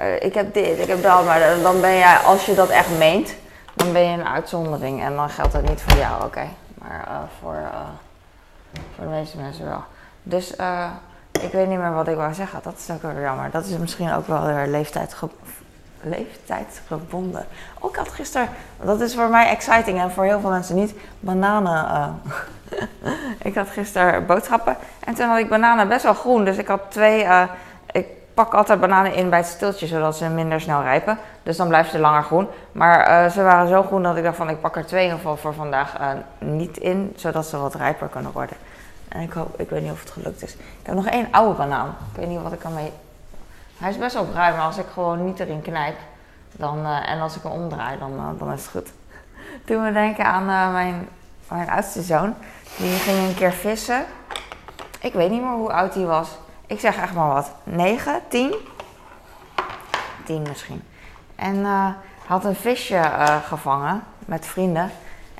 uh, 0.00 0.14
ik 0.20 0.34
heb 0.34 0.54
dit, 0.54 0.78
ik 0.78 0.86
heb 0.88 1.02
dat, 1.02 1.24
maar 1.24 1.40
dan 1.62 1.80
ben 1.80 1.96
jij, 1.96 2.16
als 2.16 2.46
je 2.46 2.54
dat 2.54 2.68
echt 2.68 2.98
meent, 2.98 3.34
dan 3.74 3.92
ben 3.92 4.02
je 4.02 4.18
een 4.18 4.26
uitzondering 4.26 5.02
en 5.02 5.16
dan 5.16 5.30
geldt 5.30 5.52
het 5.52 5.68
niet 5.68 5.82
voor 5.82 5.98
jou, 5.98 6.24
oké. 6.24 6.46
Maar 6.74 7.04
uh, 7.08 7.16
voor, 7.40 7.56
voor 8.94 9.04
de 9.04 9.10
meeste 9.10 9.36
mensen 9.36 9.64
wel. 9.64 9.84
Dus 10.22 10.50
ik 11.40 11.52
weet 11.52 11.68
niet 11.68 11.78
meer 11.78 11.92
wat 11.92 12.08
ik 12.08 12.16
wou 12.16 12.34
zeggen, 12.34 12.60
dat 12.62 12.74
is 12.78 12.94
ook 12.94 13.02
wel 13.02 13.20
jammer. 13.20 13.50
Dat 13.50 13.64
is 13.64 13.76
misschien 13.76 14.12
ook 14.12 14.26
wel 14.26 14.40
de 14.40 14.64
leeftijd 14.66 15.14
leeftijdsgebonden. 16.04 17.46
Ook 17.80 17.96
had 17.96 18.08
gisteren, 18.08 18.48
dat 18.82 19.00
is 19.00 19.14
voor 19.14 19.28
mij 19.28 19.48
exciting 19.48 20.00
en 20.00 20.10
voor 20.10 20.24
heel 20.24 20.40
veel 20.40 20.50
mensen 20.50 20.76
niet, 20.76 20.94
bananen. 21.20 22.20
Ik 23.42 23.54
had 23.54 23.68
gisteren 23.68 24.26
boodschappen 24.26 24.76
en 25.04 25.14
toen 25.14 25.28
had 25.28 25.38
ik 25.38 25.48
bananen 25.48 25.88
best 25.88 26.02
wel 26.02 26.14
groen. 26.14 26.44
Dus 26.44 26.56
ik 26.56 26.66
had 26.66 26.80
twee, 26.88 27.26
pak 28.34 28.54
altijd 28.54 28.80
bananen 28.80 29.14
in 29.14 29.30
bij 29.30 29.38
het 29.38 29.48
stiltje 29.48 29.86
zodat 29.86 30.16
ze 30.16 30.28
minder 30.28 30.60
snel 30.60 30.82
rijpen. 30.82 31.18
Dus 31.42 31.56
dan 31.56 31.68
blijven 31.68 31.90
ze 31.90 31.98
langer 31.98 32.22
groen. 32.22 32.48
Maar 32.72 33.24
uh, 33.24 33.30
ze 33.30 33.42
waren 33.42 33.68
zo 33.68 33.82
groen 33.82 34.02
dat 34.02 34.16
ik 34.16 34.22
dacht 34.22 34.36
van 34.36 34.50
ik 34.50 34.60
pak 34.60 34.76
er 34.76 34.86
twee 34.86 35.00
in 35.00 35.06
ieder 35.06 35.20
geval 35.22 35.36
voor 35.36 35.54
vandaag 35.54 35.96
niet 36.38 36.76
in, 36.76 37.12
zodat 37.16 37.46
ze 37.46 37.56
wat 37.56 37.74
rijper 37.74 38.08
kunnen 38.08 38.32
worden. 38.32 38.56
En 39.08 39.20
ik 39.20 39.32
hoop, 39.32 39.60
ik 39.60 39.70
weet 39.70 39.82
niet 39.82 39.92
of 39.92 40.00
het 40.00 40.10
gelukt 40.10 40.42
is. 40.42 40.54
Ik 40.54 40.86
heb 40.86 40.94
nog 40.94 41.06
één 41.06 41.28
oude 41.30 41.54
banaan. 41.54 41.88
Ik 41.88 42.18
weet 42.18 42.28
niet 42.28 42.42
wat 42.42 42.52
ik 42.52 42.64
ermee 42.64 42.92
hij 43.78 43.90
is 43.90 43.98
best 43.98 44.14
wel 44.14 44.24
bruin, 44.24 44.56
maar 44.56 44.64
als 44.64 44.78
ik 44.78 44.86
gewoon 44.92 45.24
niet 45.24 45.40
erin 45.40 45.62
knijp 45.62 45.96
dan, 46.52 46.78
uh, 46.78 47.10
en 47.10 47.20
als 47.20 47.36
ik 47.36 47.42
hem 47.42 47.52
omdraai, 47.52 47.98
dan, 47.98 48.36
dan 48.38 48.52
is 48.52 48.60
het 48.60 48.70
goed. 48.70 48.92
Toen 49.66 49.84
we 49.84 49.92
denken 49.92 50.24
aan 50.24 50.46
mijn 51.48 51.68
oudste 51.68 52.02
zoon. 52.02 52.34
Die 52.76 52.90
ging 52.90 53.28
een 53.28 53.34
keer 53.34 53.52
vissen. 53.52 54.04
Ik 55.00 55.12
weet 55.12 55.30
niet 55.30 55.42
meer 55.42 55.54
hoe 55.54 55.72
oud 55.72 55.94
hij 55.94 56.04
was. 56.04 56.28
Ik 56.66 56.80
zeg 56.80 56.96
echt 56.96 57.14
maar 57.14 57.28
wat. 57.28 57.50
9, 57.62 58.20
10? 58.28 58.54
10 60.24 60.42
misschien. 60.48 60.82
En 61.36 61.64
hij 61.64 61.94
had 62.26 62.44
een 62.44 62.54
visje 62.54 63.02
gevangen 63.44 64.02
met 64.18 64.46
vrienden. 64.46 64.90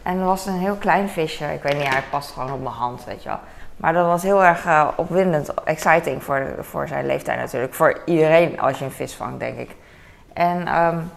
En 0.02 0.18
dat 0.18 0.26
was 0.26 0.46
een 0.46 0.58
heel 0.58 0.76
klein 0.76 1.08
visje. 1.08 1.52
Ik 1.52 1.62
weet 1.62 1.76
niet, 1.76 1.88
hij 1.88 2.02
past 2.10 2.30
gewoon 2.30 2.52
op 2.52 2.62
mijn 2.62 2.74
hand, 2.74 3.04
weet 3.04 3.22
je 3.22 3.28
wel. 3.28 3.38
Maar 3.76 3.92
dat 3.92 4.06
was 4.06 4.22
heel 4.22 4.44
erg 4.44 4.64
uh, 4.66 4.88
opwindend, 4.96 5.54
exciting 5.64 6.22
voor, 6.22 6.54
voor 6.60 6.88
zijn 6.88 7.06
leeftijd 7.06 7.38
natuurlijk. 7.38 7.74
Voor 7.74 8.00
iedereen 8.04 8.60
als 8.60 8.78
je 8.78 8.84
een 8.84 8.90
vis 8.90 9.14
vangt, 9.14 9.40
denk 9.40 9.58
ik. 9.58 9.76
En 10.32 10.82
um, 10.84 11.10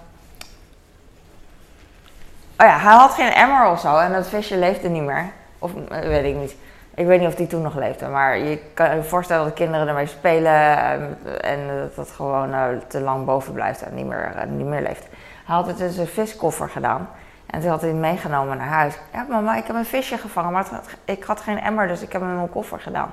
Oh 2.59 2.65
ja, 2.65 2.79
hij 2.79 2.93
had 2.93 3.11
geen 3.11 3.31
emmer 3.31 3.71
of 3.71 3.79
zo 3.79 3.97
en 3.97 4.11
dat 4.11 4.27
visje 4.27 4.57
leefde 4.57 4.89
niet 4.89 5.03
meer. 5.03 5.31
Of 5.59 5.71
eh, 5.89 5.99
weet 5.99 6.25
ik 6.25 6.35
niet. 6.35 6.55
Ik 6.97 7.05
weet 7.05 7.19
niet 7.19 7.27
of 7.27 7.35
die 7.35 7.47
toen 7.47 7.61
nog 7.61 7.75
leefde, 7.75 8.07
maar 8.07 8.37
je 8.37 8.59
kan 8.73 8.95
je 8.95 9.03
voorstellen 9.03 9.43
dat 9.43 9.57
de 9.57 9.63
kinderen 9.63 9.87
ermee 9.87 10.05
spelen 10.05 10.77
en, 10.77 11.17
en 11.41 11.67
dat 11.67 11.95
het 11.95 12.11
gewoon 12.15 12.53
uh, 12.53 12.65
te 12.87 13.01
lang 13.01 13.25
boven 13.25 13.53
blijft 13.53 13.81
en 13.81 13.95
niet 13.95 14.05
meer, 14.05 14.31
uh, 14.35 14.43
niet 14.43 14.65
meer 14.65 14.81
leeft. 14.81 15.07
Hij 15.45 15.55
had 15.55 15.67
het 15.67 15.79
in 15.79 15.89
zijn 15.89 16.07
viskoffer 16.07 16.69
gedaan 16.69 17.09
en 17.45 17.61
toen 17.61 17.69
had 17.69 17.81
hij 17.81 17.89
het 17.89 17.99
meegenomen 17.99 18.57
naar 18.57 18.67
huis. 18.67 18.99
Ja, 19.13 19.25
mama, 19.29 19.55
ik 19.55 19.67
heb 19.67 19.75
een 19.75 19.85
visje 19.85 20.17
gevangen, 20.17 20.51
maar 20.51 20.65
had, 20.69 20.89
ik 21.05 21.23
had 21.23 21.41
geen 21.41 21.59
emmer, 21.59 21.87
dus 21.87 22.01
ik 22.01 22.11
heb 22.11 22.21
hem 22.21 22.29
in 22.29 22.37
mijn 22.37 22.49
koffer 22.49 22.79
gedaan. 22.79 23.11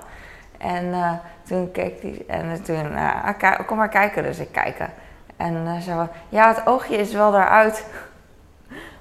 En 0.58 0.84
uh, 0.84 1.10
toen 1.42 1.70
keek 1.70 2.02
hij 2.02 2.24
en 2.26 2.62
toen, 2.62 2.96
kom 3.66 3.76
maar 3.76 3.88
kijken, 3.88 4.22
dus 4.22 4.38
ik 4.38 4.52
kijken. 4.52 4.90
En 5.36 5.82
zei 5.82 6.08
ja, 6.28 6.48
het 6.48 6.66
oogje 6.66 6.96
is 6.96 7.12
wel 7.12 7.34
eruit. 7.34 7.84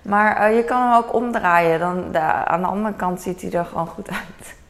Maar 0.02 0.52
je 0.52 0.64
kan 0.64 0.82
hem 0.82 0.94
ook 0.94 1.14
omdraaien, 1.14 1.80
dan 1.80 2.18
aan 2.48 2.62
de 2.62 2.68
andere 2.68 2.96
kant 2.96 3.22
ziet 3.22 3.42
hij 3.42 3.52
er 3.52 3.66
gewoon 3.66 3.88
goed 3.88 4.10
uit. 4.10 4.62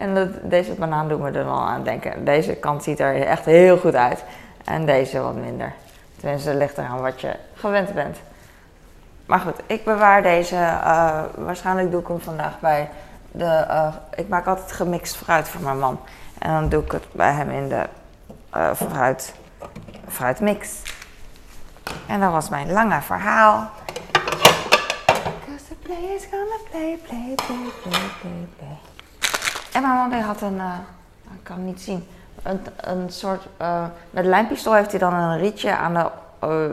En 0.00 0.14
dat, 0.14 0.28
deze 0.42 0.74
banaan 0.74 1.08
doet 1.08 1.20
me 1.20 1.26
er 1.26 1.44
dan 1.44 1.58
aan 1.58 1.82
denken. 1.82 2.24
Deze 2.24 2.54
kant 2.54 2.82
ziet 2.82 3.00
er 3.00 3.22
echt 3.22 3.44
heel 3.44 3.78
goed 3.78 3.94
uit. 3.94 4.24
En 4.64 4.86
deze 4.86 5.20
wat 5.20 5.34
minder. 5.34 5.72
Tenminste, 6.20 6.54
ligt 6.54 6.78
eraan 6.78 7.00
wat 7.00 7.20
je 7.20 7.36
gewend 7.54 7.94
bent. 7.94 8.18
Maar 9.26 9.38
goed, 9.38 9.56
ik 9.66 9.84
bewaar 9.84 10.22
deze. 10.22 10.54
Uh, 10.54 11.22
waarschijnlijk 11.36 11.90
doe 11.90 12.00
ik 12.00 12.06
hem 12.06 12.20
vandaag 12.20 12.60
bij 12.60 12.88
de. 13.30 13.64
Uh, 13.68 13.94
ik 14.14 14.28
maak 14.28 14.46
altijd 14.46 14.72
gemixt 14.72 15.16
fruit 15.16 15.48
voor 15.48 15.60
mijn 15.60 15.78
man. 15.78 16.00
En 16.38 16.52
dan 16.52 16.68
doe 16.68 16.82
ik 16.82 16.92
het 16.92 17.12
bij 17.12 17.32
hem 17.32 17.50
in 17.50 17.68
de 17.68 17.86
uh, 18.56 18.72
fruit, 18.74 19.34
fruitmix. 20.08 20.82
En 22.06 22.20
dat 22.20 22.32
was 22.32 22.48
mijn 22.48 22.72
lange 22.72 23.00
verhaal. 23.00 23.70
Cause 25.46 25.64
the 25.68 25.74
play 25.82 26.14
is 26.16 26.26
gonna 26.30 26.58
play, 26.70 26.98
play, 27.06 27.34
play, 27.34 27.70
play, 27.82 28.00
play, 28.20 28.48
play. 28.56 28.78
En 29.72 29.82
mijn 29.82 29.94
man 29.94 30.12
had 30.12 30.40
een, 30.40 30.56
uh, 30.56 30.74
ik 31.34 31.42
kan 31.44 31.64
niet 31.64 31.80
zien, 31.80 32.06
een, 32.42 32.60
een 32.76 33.10
soort, 33.10 33.46
uh, 33.60 33.84
met 34.10 34.24
lijmpistool 34.24 34.74
heeft 34.74 34.90
hij 34.90 35.00
dan 35.00 35.14
een 35.14 35.38
rietje 35.38 35.76
aan 35.76 35.94
de 35.94 36.10
uh, 36.44 36.64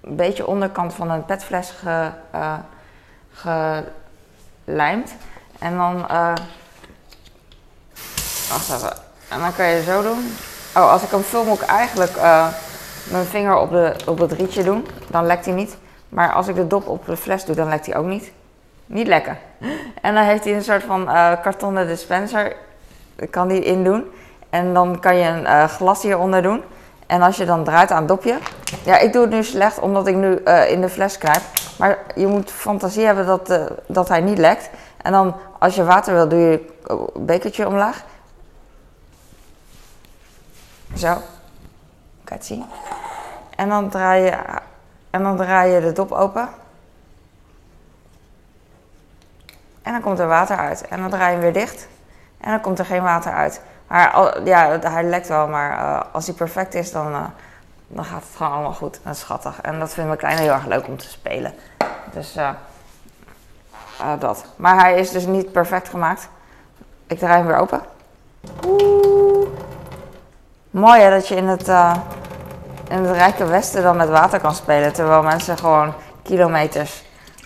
beetje 0.00 0.46
onderkant 0.46 0.94
van 0.94 1.10
een 1.10 1.24
petfles 1.24 1.70
ge, 1.70 2.10
gelijmd. 4.64 5.14
En 5.58 5.76
dan, 5.76 6.00
wacht 8.48 8.72
even, 8.72 8.92
en 9.28 9.40
dan 9.40 9.54
kan 9.54 9.66
je 9.66 9.82
zo 9.82 10.02
doen. 10.02 10.36
Oh, 10.76 10.90
als 10.90 11.02
ik 11.02 11.10
hem 11.10 11.22
vul 11.22 11.44
moet 11.44 11.60
ik 11.60 11.68
eigenlijk 11.68 12.16
mijn 13.10 13.24
vinger 13.24 13.56
op, 13.56 13.70
de, 13.70 13.96
op 14.06 14.18
het 14.18 14.32
rietje 14.32 14.64
doen, 14.64 14.86
dan 15.10 15.26
lekt 15.26 15.44
hij 15.44 15.54
niet. 15.54 15.76
Maar 16.08 16.32
als 16.32 16.48
ik 16.48 16.54
de 16.54 16.66
dop 16.66 16.86
op 16.88 17.06
de 17.06 17.16
fles 17.16 17.44
doe, 17.44 17.54
dan 17.54 17.68
lekt 17.68 17.86
hij 17.86 17.96
ook 17.96 18.06
niet. 18.06 18.32
Niet 18.86 19.06
lekker. 19.06 19.38
En 20.02 20.14
dan 20.14 20.24
heeft 20.24 20.44
hij 20.44 20.54
een 20.54 20.64
soort 20.64 20.82
van 20.82 21.02
uh, 21.02 21.32
kartonnen 21.42 21.86
dispenser. 21.86 22.56
Kan 23.30 23.48
die 23.48 23.64
in 23.64 23.84
doen. 23.84 24.04
En 24.50 24.74
dan 24.74 25.00
kan 25.00 25.16
je 25.16 25.28
een 25.28 25.42
uh, 25.42 25.64
glas 25.64 26.02
hieronder 26.02 26.42
doen. 26.42 26.62
En 27.06 27.22
als 27.22 27.36
je 27.36 27.44
dan 27.44 27.64
draait 27.64 27.90
aan 27.90 27.98
het 27.98 28.08
dopje. 28.08 28.38
Ja, 28.84 28.98
ik 28.98 29.12
doe 29.12 29.22
het 29.22 29.30
nu 29.30 29.44
slecht 29.44 29.78
omdat 29.78 30.06
ik 30.06 30.14
nu 30.14 30.40
uh, 30.44 30.70
in 30.70 30.80
de 30.80 30.88
fles 30.88 31.18
knijp. 31.18 31.42
Maar 31.78 31.98
je 32.14 32.26
moet 32.26 32.50
fantasie 32.50 33.04
hebben 33.04 33.26
dat, 33.26 33.60
dat 33.86 34.08
hij 34.08 34.20
niet 34.20 34.38
lekt. 34.38 34.70
En 35.02 35.12
dan 35.12 35.34
als 35.58 35.74
je 35.74 35.84
water 35.84 36.14
wil, 36.14 36.28
doe 36.28 36.38
je 36.38 36.66
een 36.84 37.26
bekertje 37.26 37.66
omlaag. 37.66 38.04
Zo. 40.94 41.08
Je 42.24 42.32
het 42.34 42.44
zien? 42.44 42.64
En 43.56 43.68
dan 43.68 43.88
draai 43.88 44.22
je, 44.22 44.36
en 45.10 45.22
dan 45.22 45.36
draai 45.36 45.72
je 45.72 45.80
de 45.80 45.92
dop 45.92 46.12
open. 46.12 46.48
En 49.86 49.92
dan 49.92 50.00
komt 50.00 50.18
er 50.18 50.26
water 50.26 50.56
uit. 50.56 50.88
En 50.88 51.00
dan 51.00 51.10
draai 51.10 51.26
je 51.26 51.32
hem 51.32 51.40
weer 51.40 51.52
dicht. 51.52 51.88
En 52.40 52.50
dan 52.50 52.60
komt 52.60 52.78
er 52.78 52.84
geen 52.84 53.02
water 53.02 53.32
uit. 53.32 53.60
Maar 53.86 54.40
ja, 54.44 54.78
hij 54.80 55.04
lekt 55.04 55.28
wel, 55.28 55.48
maar 55.48 55.78
uh, 55.78 56.00
als 56.12 56.26
hij 56.26 56.34
perfect 56.34 56.74
is, 56.74 56.92
dan, 56.92 57.12
uh, 57.12 57.24
dan 57.86 58.04
gaat 58.04 58.22
het 58.22 58.36
gewoon 58.36 58.52
allemaal 58.52 58.72
goed. 58.72 59.00
Is 59.10 59.18
schattig. 59.18 59.60
En 59.60 59.78
dat 59.78 59.92
vindt 59.92 60.08
mijn 60.08 60.18
kleine 60.18 60.40
heel 60.40 60.52
erg 60.52 60.66
leuk 60.66 60.86
om 60.86 60.96
te 60.96 61.08
spelen. 61.08 61.54
Dus 62.12 62.36
uh, 62.36 62.50
dat. 64.18 64.44
Maar 64.56 64.80
hij 64.80 64.98
is 64.98 65.10
dus 65.10 65.26
niet 65.26 65.52
perfect 65.52 65.88
gemaakt. 65.88 66.28
Ik 67.06 67.18
draai 67.18 67.36
hem 67.36 67.46
weer 67.46 67.58
open. 67.58 67.80
Oeh. 68.66 69.48
Mooi 70.70 71.00
hè, 71.00 71.10
dat 71.10 71.28
je 71.28 71.34
in 71.36 71.48
het, 71.48 71.68
in 72.88 73.04
het 73.04 73.16
rijke 73.16 73.44
westen 73.44 73.82
dan 73.82 73.96
met 73.96 74.08
water 74.08 74.40
kan 74.40 74.54
spelen. 74.54 74.92
Terwijl 74.92 75.22
mensen 75.22 75.58
gewoon 75.58 75.94
kilometers 76.22 77.04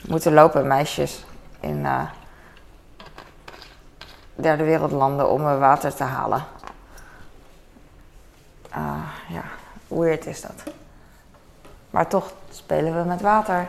moeten 0.09 0.33
lopen, 0.33 0.67
meisjes. 0.67 1.27
In, 1.61 1.87
derde 4.41 4.65
wereldlanden 4.65 5.31
om 5.31 5.43
water 5.43 5.95
te 5.95 6.05
halen. 6.05 6.45
Uh, 8.77 9.03
ja, 9.29 9.43
weird 9.89 10.27
is 10.27 10.41
dat. 10.41 10.63
Maar 11.91 12.07
toch 12.07 12.33
spelen 12.51 12.97
we 12.97 13.09
met 13.09 13.21
water. 13.21 13.67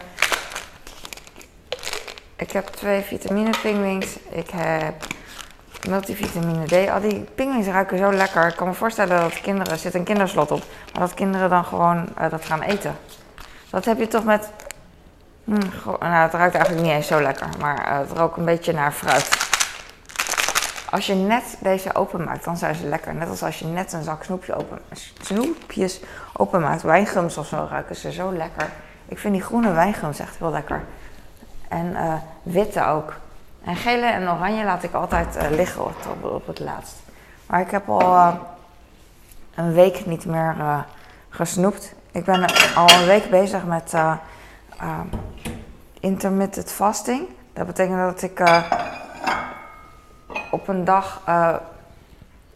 Ik 2.35 2.51
heb 2.51 2.67
twee 2.67 3.01
vitamine 3.01 3.49
pingwings. 3.61 4.19
Ik 4.29 4.49
heb 4.49 4.93
multivitamine 5.89 6.65
D. 6.65 6.89
Al 6.89 7.01
die 7.01 7.25
pingwings 7.35 7.67
ruiken 7.67 7.97
zo 7.97 8.13
lekker. 8.13 8.47
Ik 8.47 8.55
kan 8.55 8.67
me 8.67 8.73
voorstellen 8.73 9.19
dat 9.19 9.41
kinderen, 9.41 9.71
er 9.71 9.79
zit 9.79 9.93
een 9.93 10.03
kinderslot 10.03 10.51
op, 10.51 10.63
maar 10.93 11.01
dat 11.01 11.13
kinderen 11.13 11.49
dan 11.49 11.65
gewoon 11.65 12.09
uh, 12.19 12.29
dat 12.29 12.45
gaan 12.45 12.61
eten. 12.61 12.95
Dat 13.69 13.85
heb 13.85 13.99
je 13.99 14.07
toch 14.07 14.23
met. 14.23 14.49
Hm, 15.43 15.51
nou, 15.85 15.99
het 15.99 16.33
ruikt 16.33 16.55
eigenlijk 16.55 16.85
niet 16.85 16.95
eens 16.95 17.07
zo 17.07 17.21
lekker, 17.21 17.47
maar 17.59 17.91
uh, 17.91 17.97
het 17.97 18.17
rookt 18.17 18.37
een 18.37 18.45
beetje 18.45 18.73
naar 18.73 18.91
fruit. 18.91 19.40
Als 20.91 21.05
je 21.05 21.13
net 21.13 21.57
deze 21.59 21.95
openmaakt, 21.95 22.43
dan 22.43 22.57
zijn 22.57 22.75
ze 22.75 22.87
lekker. 22.87 23.15
Net 23.15 23.29
als 23.29 23.43
als 23.43 23.59
je 23.59 23.65
net 23.65 23.93
een 23.93 24.03
zak 24.03 24.23
snoepje 24.23 24.55
open, 24.55 24.79
snoepjes 25.21 25.99
openmaakt. 26.33 26.81
Wijngums 26.81 27.37
of 27.37 27.47
zo 27.47 27.67
ruiken 27.69 27.95
ze 27.95 28.11
zo 28.11 28.33
lekker. 28.33 28.69
Ik 29.05 29.19
vind 29.19 29.33
die 29.33 29.43
groene 29.43 29.71
wijngums 29.71 30.19
echt 30.19 30.37
heel 30.37 30.51
lekker. 30.51 30.81
En 31.67 31.85
uh, 31.85 32.13
witte 32.43 32.85
ook. 32.85 33.13
En 33.63 33.75
gele 33.75 34.05
en 34.05 34.29
oranje 34.29 34.63
laat 34.63 34.83
ik 34.83 34.93
altijd 34.93 35.35
uh, 35.35 35.49
liggen 35.49 35.85
op, 35.85 35.95
op, 36.21 36.47
het 36.47 36.59
laatst. 36.59 36.95
Maar 37.45 37.61
ik 37.61 37.71
heb 37.71 37.89
al 37.89 38.01
uh, 38.01 38.33
een 39.55 39.73
week 39.73 40.05
niet 40.05 40.25
meer 40.25 40.55
gesnoept. 41.29 41.93
Ik 42.11 42.25
ben 42.25 42.45
al 42.75 42.89
een 42.89 43.05
week 43.05 43.29
bezig 43.29 43.65
met 43.65 43.93
intermittent 45.99 46.71
fasting. 46.71 47.27
Dat 47.53 47.65
betekent 47.65 47.97
dat 47.97 48.21
ik 48.21 48.39
op 50.51 50.67
een 50.67 50.85
dag 50.85 51.21
uh, 51.29 51.55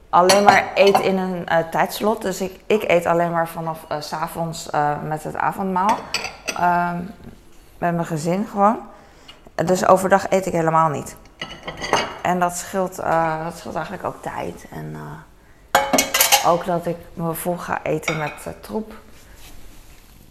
alleen 0.09 0.43
maar 0.43 0.71
eet 0.75 0.99
in 0.99 1.17
een 1.17 1.45
uh, 1.51 1.57
tijdslot. 1.71 2.21
Dus 2.21 2.41
ik, 2.41 2.59
ik 2.67 2.83
eet 2.87 3.05
alleen 3.05 3.31
maar 3.31 3.47
vanaf 3.47 3.79
uh, 3.91 4.01
s 4.01 4.13
avonds 4.13 4.69
met 5.03 5.23
het 5.23 5.35
avondmaal. 5.35 5.97
Ehm, 6.45 6.97
met 7.77 7.93
mijn 7.93 8.05
gezin 8.05 8.47
gewoon. 8.51 8.77
Dus 9.55 9.87
overdag 9.87 10.29
eet 10.29 10.45
ik 10.45 10.53
helemaal 10.53 10.89
niet. 10.89 11.15
En 12.21 12.39
dat 12.39 12.55
scheelt, 12.57 12.95
dat 13.43 13.57
scheelt 13.57 13.75
eigenlijk 13.75 14.05
ook 14.05 14.21
tijd. 14.21 14.65
En 14.71 14.95
ook 16.45 16.65
dat 16.65 16.85
ik 16.85 16.97
me 17.13 17.33
vol 17.33 17.57
ga 17.57 17.79
eten 17.83 18.17
met 18.17 18.31
troep. 18.61 18.93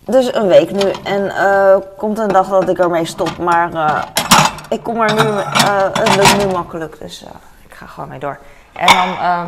Dus 0.05 0.35
een 0.35 0.47
week 0.47 0.71
nu. 0.71 0.91
En 1.05 1.33
komt 1.97 2.19
een 2.19 2.29
dag 2.29 2.49
dat 2.49 2.69
ik 2.69 2.79
ermee 2.79 3.05
stop. 3.05 3.39
Maar 3.39 3.71
ik 4.75 4.83
kom 4.83 5.01
er 5.01 5.15
nu, 5.15 5.31
het 6.01 6.17
lukt 6.17 6.47
nu 6.47 6.53
makkelijk. 6.53 7.01
Dus 7.01 7.25
ik 7.69 7.75
ga 7.75 7.87
gewoon 7.87 8.09
mee 8.09 8.19
door. 8.19 8.39
En 8.73 8.87
dan 8.87 9.09
uh, 9.09 9.43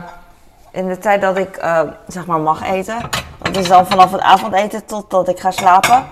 in 0.70 0.88
de 0.88 0.98
tijd 0.98 1.20
dat 1.20 1.36
ik 1.36 1.60
zeg 2.06 2.26
maar 2.26 2.40
mag 2.40 2.62
eten, 2.62 3.10
dat 3.42 3.56
is 3.56 3.68
dan 3.68 3.86
vanaf 3.86 4.12
het 4.12 4.20
avondeten 4.20 4.84
totdat 4.84 5.28
ik 5.28 5.40
ga 5.40 5.50
slapen. 5.50 6.04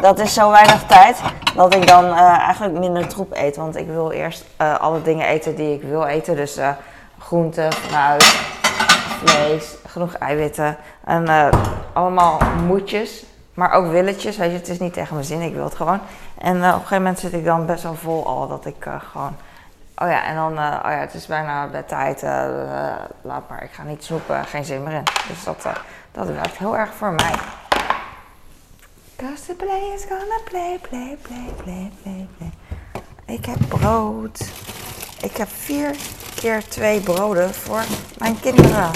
Dat 0.00 0.18
is 0.18 0.34
zo 0.34 0.50
weinig 0.50 0.82
tijd 0.82 1.20
dat 1.54 1.74
ik 1.74 1.86
dan 1.86 2.14
eigenlijk 2.14 2.78
minder 2.78 3.06
troep 3.06 3.36
eet. 3.36 3.56
Want 3.56 3.76
ik 3.76 3.86
wil 3.86 4.10
eerst 4.10 4.44
alle 4.78 5.02
dingen 5.02 5.26
eten 5.26 5.54
die 5.54 5.74
ik 5.74 5.82
wil 5.82 6.04
eten. 6.04 6.36
Dus 6.36 6.58
groenten, 7.18 7.72
fruit, 7.72 8.24
vlees, 9.24 9.74
genoeg 9.86 10.14
eiwitten. 10.14 10.76
En 11.04 11.50
allemaal 11.92 12.38
moedjes. 12.66 13.24
Maar 13.56 13.72
ook 13.72 13.90
willetjes. 13.90 14.36
Weet 14.36 14.50
je, 14.50 14.56
het 14.56 14.68
is 14.68 14.78
niet 14.78 14.92
tegen 14.92 15.14
mijn 15.14 15.26
zin, 15.26 15.40
ik 15.40 15.54
wil 15.54 15.64
het 15.64 15.74
gewoon. 15.74 16.00
En 16.38 16.56
op 16.56 16.62
een 16.62 16.72
gegeven 16.72 16.96
moment 16.96 17.18
zit 17.18 17.32
ik 17.32 17.44
dan 17.44 17.66
best 17.66 17.82
wel 17.82 17.94
vol 17.94 18.26
al 18.26 18.48
dat 18.48 18.66
ik 18.66 18.86
gewoon 19.12 19.36
Oh 19.98 20.08
ja, 20.08 20.24
en 20.24 20.34
dan, 20.34 20.52
uh, 20.52 20.80
oh 20.84 20.90
ja, 20.90 20.98
het 20.98 21.14
is 21.14 21.26
bijna 21.26 21.66
bedtijd. 21.66 22.22
Laat 23.22 23.48
maar, 23.48 23.62
ik 23.62 23.70
ga 23.70 23.82
niet 23.82 24.04
snoepen, 24.04 24.44
geen 24.44 24.64
zin 24.64 24.82
meer 24.82 24.92
in. 24.92 25.04
Dus 25.28 25.44
dat, 25.44 25.66
dat 26.12 26.26
werkt 26.26 26.58
heel 26.58 26.76
erg 26.76 26.94
voor 26.94 27.12
mij. 27.12 27.34
Cause 29.16 29.54
play 29.54 29.92
is 29.94 30.04
gonna 30.08 30.40
play, 30.44 30.78
play, 30.88 31.16
play, 31.22 31.52
play, 31.62 31.90
play, 32.02 32.28
play. 32.36 32.50
Ik 33.36 33.44
heb 33.44 33.58
brood. 33.68 34.40
Ik 35.22 35.36
heb 35.36 35.48
vier 35.48 35.96
keer 36.34 36.68
twee 36.68 37.00
broden 37.00 37.54
voor 37.54 37.84
mijn 38.18 38.40
kinderen. 38.40 38.90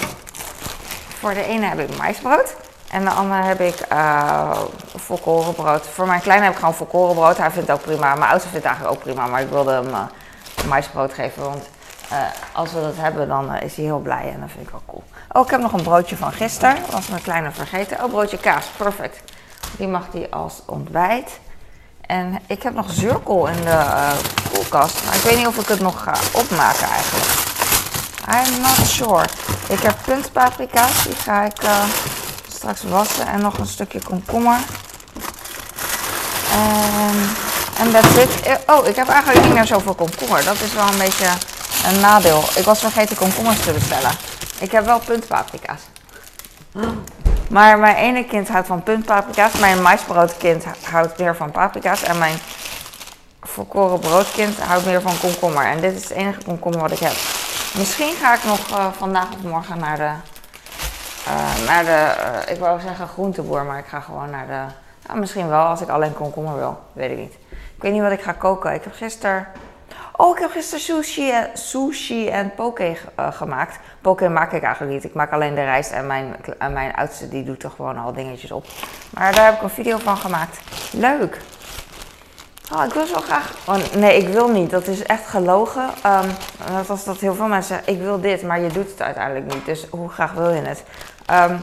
Voor 1.19 1.35
de 1.35 1.45
ene 1.45 1.67
heb 1.67 1.79
ik 1.79 1.97
maisbrood. 1.97 2.57
En 2.91 3.05
de 3.05 3.11
andere 3.11 3.43
heb 3.43 3.61
ik 3.61 3.87
uh, 3.93 4.59
volkorenbrood. 4.97 5.87
Voor 5.87 6.07
mijn 6.07 6.21
kleine 6.21 6.45
heb 6.45 6.53
ik 6.53 6.59
gewoon 6.59 6.75
volkorenbrood. 6.75 7.37
Hij 7.37 7.51
vindt 7.51 7.69
het 7.69 7.77
ook 7.77 7.85
prima. 7.85 8.15
Mijn 8.15 8.31
oudste 8.31 8.49
vindt 8.49 8.67
het 8.67 8.75
eigenlijk 8.75 8.97
ook 8.97 9.03
prima. 9.03 9.27
Maar 9.27 9.41
ik 9.41 9.49
wilde 9.49 9.73
hem 9.73 9.89
uh, 9.89 9.99
maisbrood 10.69 11.15
geven. 11.15 11.43
Want 11.43 11.69
uh, 12.13 12.19
als 12.53 12.73
we 12.73 12.81
dat 12.81 12.97
hebben, 12.97 13.29
dan 13.29 13.55
is 13.55 13.77
hij 13.77 13.85
heel 13.85 13.99
blij. 13.99 14.31
En 14.35 14.41
dat 14.41 14.51
vind 14.51 14.69
ik 14.69 14.75
ook 14.75 14.87
cool. 14.87 15.03
Oh, 15.33 15.45
ik 15.45 15.51
heb 15.51 15.61
nog 15.61 15.73
een 15.73 15.83
broodje 15.83 16.17
van 16.17 16.33
gisteren. 16.33 16.77
Was 16.91 17.09
mijn 17.09 17.23
kleine 17.23 17.51
vergeten. 17.51 18.05
Oh, 18.05 18.11
broodje 18.11 18.39
kaas. 18.39 18.65
Perfect. 18.77 19.21
Die 19.77 19.89
mag 19.89 20.07
hij 20.13 20.31
als 20.31 20.63
ontbijt. 20.67 21.39
En 22.01 22.39
ik 22.47 22.63
heb 22.63 22.75
nog 22.75 22.91
zurkel 22.91 23.47
in 23.47 23.65
de 23.65 24.11
koelkast. 24.53 25.05
Maar 25.05 25.15
ik 25.15 25.21
weet 25.23 25.37
niet 25.37 25.47
of 25.47 25.59
ik 25.59 25.67
het 25.67 25.81
nog 25.81 26.03
ga 26.03 26.15
opmaken 26.33 26.89
eigenlijk. 26.89 27.49
I'm 28.29 28.61
not 28.61 28.87
sure. 28.87 29.25
Ik 29.69 29.81
heb 29.81 29.95
puntpaprika's. 30.05 31.03
Die 31.03 31.15
ga 31.15 31.45
ik 31.45 31.63
straks 32.61 32.83
wassen 32.83 33.27
en 33.27 33.41
nog 33.41 33.59
een 33.59 33.67
stukje 33.67 34.03
komkommer. 34.03 34.59
En, 36.53 37.17
en 37.79 37.91
that's 37.91 38.17
it. 38.17 38.61
Oh, 38.67 38.87
ik 38.87 38.97
heb 38.97 39.09
eigenlijk 39.09 39.45
niet 39.45 39.55
meer 39.55 39.67
zoveel 39.67 39.95
komkommer. 39.95 40.45
Dat 40.45 40.61
is 40.61 40.73
wel 40.73 40.89
een 40.89 40.99
beetje 40.99 41.29
een 41.87 42.01
nadeel. 42.01 42.45
Ik 42.55 42.65
was 42.65 42.79
vergeten 42.79 43.17
komkommers 43.17 43.61
te 43.61 43.73
bestellen. 43.73 44.11
Ik 44.59 44.71
heb 44.71 44.85
wel 44.85 44.99
puntpaprika's. 44.99 45.81
Maar 47.51 47.79
mijn 47.79 47.97
ene 47.97 48.25
kind 48.25 48.49
houdt 48.49 48.67
van 48.67 48.83
puntpaprika's. 48.83 49.53
Mijn 49.53 49.83
maisbroodkind 49.83 50.65
houdt 50.91 51.19
meer 51.19 51.37
van 51.37 51.51
paprika's. 51.51 52.03
En 52.03 52.19
mijn 52.19 52.39
volkoren 53.43 53.99
broodkind 53.99 54.59
houdt 54.59 54.85
meer 54.85 55.01
van 55.01 55.19
komkommer. 55.19 55.65
En 55.65 55.81
dit 55.81 55.95
is 55.95 56.03
het 56.03 56.13
enige 56.13 56.43
komkommer 56.45 56.81
wat 56.81 56.91
ik 56.91 56.99
heb. 56.99 57.15
Misschien 57.75 58.15
ga 58.21 58.35
ik 58.35 58.45
nog 58.45 58.71
uh, 58.71 58.87
vandaag 58.99 59.29
of 59.33 59.43
morgen 59.43 59.79
naar 59.79 59.97
de 59.97 60.11
uh, 61.27 61.67
naar 61.67 61.85
de, 61.85 62.15
uh, 62.49 62.55
ik 62.55 62.61
wou 62.61 62.81
zeggen 62.81 63.09
groenteboer, 63.09 63.65
maar 63.65 63.79
ik 63.79 63.87
ga 63.87 64.01
gewoon 64.01 64.31
naar 64.31 64.47
de, 64.47 64.63
nou, 65.07 65.21
misschien 65.21 65.49
wel 65.49 65.65
als 65.65 65.81
ik 65.81 65.89
alleen 65.89 66.15
komkommer 66.15 66.57
wil, 66.57 66.81
weet 66.93 67.11
ik 67.11 67.17
niet. 67.17 67.35
Ik 67.77 67.83
weet 67.83 67.93
niet 67.93 68.03
wat 68.03 68.13
ik 68.13 68.23
ga 68.23 68.33
koken. 68.33 68.75
Ik 68.75 68.85
heb 68.85 68.95
gisteren, 68.95 69.47
oh 70.17 70.37
ik 70.37 70.43
heb 70.43 70.51
gisteren 70.51 70.81
sushi, 70.81 71.31
en, 71.31 71.51
sushi 71.53 72.29
en 72.29 72.55
poke 72.55 72.97
gemaakt. 73.17 73.79
Poke 74.01 74.29
maak 74.29 74.53
ik 74.53 74.63
eigenlijk 74.63 74.95
niet, 74.95 75.05
ik 75.05 75.15
maak 75.15 75.33
alleen 75.33 75.55
de 75.55 75.65
rijst 75.65 75.91
en 75.91 76.07
mijn, 76.07 76.37
en 76.59 76.73
mijn 76.73 76.95
oudste 76.95 77.29
die 77.29 77.45
doet 77.45 77.63
er 77.63 77.71
gewoon 77.71 77.99
al 77.99 78.13
dingetjes 78.13 78.53
op. 78.53 78.67
Maar 79.11 79.35
daar 79.35 79.45
heb 79.45 79.55
ik 79.55 79.63
een 79.63 79.71
video 79.71 79.99
van 79.99 80.17
gemaakt. 80.17 80.61
Leuk! 80.93 81.41
Oh, 82.75 82.85
ik 82.85 82.93
wil 82.93 83.07
zo 83.07 83.21
graag. 83.21 83.53
Oh, 83.67 83.77
nee, 83.97 84.17
ik 84.17 84.29
wil 84.29 84.49
niet. 84.49 84.71
Dat 84.71 84.87
is 84.87 85.03
echt 85.03 85.27
gelogen. 85.27 85.83
Um, 85.83 86.31
dat 86.73 86.87
was 86.87 87.05
dat 87.05 87.19
heel 87.19 87.35
veel 87.35 87.47
mensen 87.47 87.75
zeggen: 87.75 87.93
ik 87.95 88.01
wil 88.01 88.21
dit, 88.21 88.43
maar 88.43 88.61
je 88.61 88.69
doet 88.69 88.91
het 88.91 89.03
uiteindelijk 89.03 89.55
niet. 89.55 89.65
Dus 89.65 89.87
hoe 89.91 90.09
graag 90.09 90.33
wil 90.33 90.51
je 90.51 90.63
het? 90.63 90.85
Um, 91.31 91.61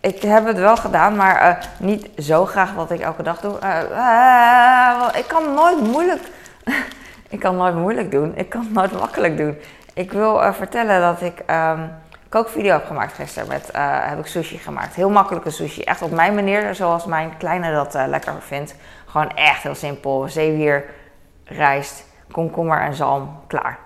ik 0.00 0.22
heb 0.22 0.46
het 0.46 0.58
wel 0.58 0.76
gedaan, 0.76 1.16
maar 1.16 1.48
uh, 1.48 1.86
niet 1.86 2.08
zo 2.18 2.46
graag 2.46 2.72
wat 2.72 2.90
ik 2.90 3.00
elke 3.00 3.22
dag 3.22 3.40
doe. 3.40 3.58
Uh, 3.62 3.78
uh, 3.90 5.18
ik 5.18 5.24
kan 5.26 5.54
nooit 5.54 5.80
moeilijk. 5.80 6.22
ik 7.34 7.40
kan 7.40 7.56
nooit 7.56 7.74
moeilijk 7.74 8.10
doen. 8.10 8.32
Ik 8.36 8.48
kan 8.48 8.68
nooit 8.72 8.92
makkelijk 8.92 9.36
doen. 9.36 9.56
Ik 9.94 10.12
wil 10.12 10.52
vertellen 10.52 11.00
dat 11.00 11.22
ik 11.22 11.42
um, 11.50 11.90
kookvideo 12.28 12.72
heb 12.72 12.86
gemaakt 12.86 13.12
gisteren. 13.12 13.48
Met, 13.48 13.68
heb 14.08 14.18
ik 14.18 14.26
sushi 14.26 14.58
gemaakt. 14.58 14.94
Heel 14.94 15.10
makkelijke 15.10 15.50
sushi. 15.50 15.82
Echt 15.82 16.02
op 16.02 16.10
mijn 16.10 16.34
manier, 16.34 16.74
zoals 16.74 17.04
mijn 17.04 17.36
kleine 17.36 17.72
dat 17.72 17.94
lekker 18.08 18.34
vindt. 18.40 18.74
Gewoon 19.16 19.36
echt 19.36 19.62
heel 19.62 19.74
simpel. 19.74 20.28
Zeewier, 20.28 20.84
rijst, 21.44 22.04
komkommer 22.30 22.80
en 22.80 22.94
zalm. 22.94 23.40
Klaar. 23.46 23.78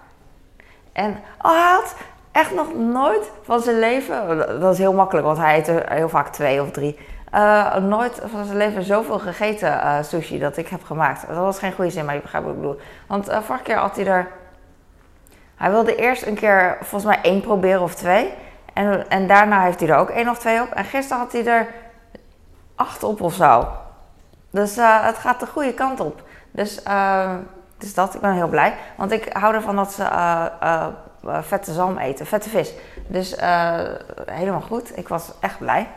En 0.93 1.11
oh, 1.43 1.51
hij 1.51 1.73
had 1.73 1.95
echt 2.33 2.55
nog 2.55 2.75
nooit 2.75 3.31
van 3.43 3.61
zijn 3.61 3.79
leven, 3.79 4.39
dat 4.61 4.73
is 4.73 4.79
heel 4.79 4.93
makkelijk, 4.93 5.27
want 5.27 5.39
hij 5.39 5.59
eet 5.59 5.69
er 5.69 5.93
heel 5.93 6.09
vaak 6.09 6.29
twee 6.29 6.63
of 6.63 6.71
drie. 6.71 6.99
Uh, 7.35 7.77
nooit 7.77 8.23
van 8.25 8.45
zijn 8.45 8.57
leven 8.57 8.83
zoveel 8.83 9.19
gegeten 9.19 9.73
uh, 9.73 10.03
sushi 10.03 10.39
dat 10.39 10.57
ik 10.57 10.69
heb 10.69 10.85
gemaakt. 10.85 11.27
Dat 11.27 11.37
was 11.37 11.59
geen 11.59 11.73
goede 11.73 11.91
zin, 11.91 12.05
maar 12.05 12.15
je 12.15 12.21
begrijpt 12.21 12.47
wat 12.47 12.57
ik 12.57 12.61
bedoel. 12.61 12.81
Want 13.07 13.29
uh, 13.29 13.41
vorige 13.41 13.65
keer 13.65 13.77
had 13.77 13.97
hij 13.97 14.07
er. 14.07 14.29
Hij 15.57 15.71
wilde 15.71 15.97
eerst 15.97 16.27
een 16.27 16.35
keer 16.35 16.77
volgens 16.81 17.05
mij 17.05 17.19
één 17.23 17.41
proberen 17.41 17.83
of 17.83 17.95
twee. 17.95 18.33
En, 18.73 19.09
en 19.09 19.27
daarna 19.27 19.63
heeft 19.63 19.81
hij 19.81 19.89
er 19.89 19.97
ook 19.97 20.11
één 20.11 20.29
of 20.29 20.39
twee 20.39 20.63
op. 20.63 20.71
En 20.71 20.85
gisteren 20.85 21.23
had 21.23 21.33
hij 21.33 21.47
er 21.47 21.67
acht 22.75 23.03
op 23.03 23.21
of 23.21 23.35
zo. 23.35 23.69
Dus 24.51 24.77
het 24.77 25.17
gaat 25.17 25.41
de 25.41 25.47
goede 25.47 25.75
kant 25.75 26.01
op. 26.01 26.23
Dus, 26.51 26.81
dus 27.79 27.95
dat, 27.95 28.15
ik 28.15 28.21
ben 28.21 28.33
heel 28.33 28.49
blij. 28.49 28.75
Want 28.97 29.13
ik 29.13 29.33
hou 29.33 29.55
ervan 29.55 29.77
dat 29.77 29.93
ze 29.93 30.03
uh, 31.25 31.39
vette 31.41 31.73
zalm 31.73 31.99
eten, 31.99 32.27
vette 32.27 32.49
vis. 32.49 32.73
Dus 33.07 33.35
uh, 33.39 33.81
helemaal 34.27 34.61
goed. 34.61 34.99
Ik 34.99 35.09
was 35.09 35.31
echt 35.41 35.59
blij. 35.59 35.89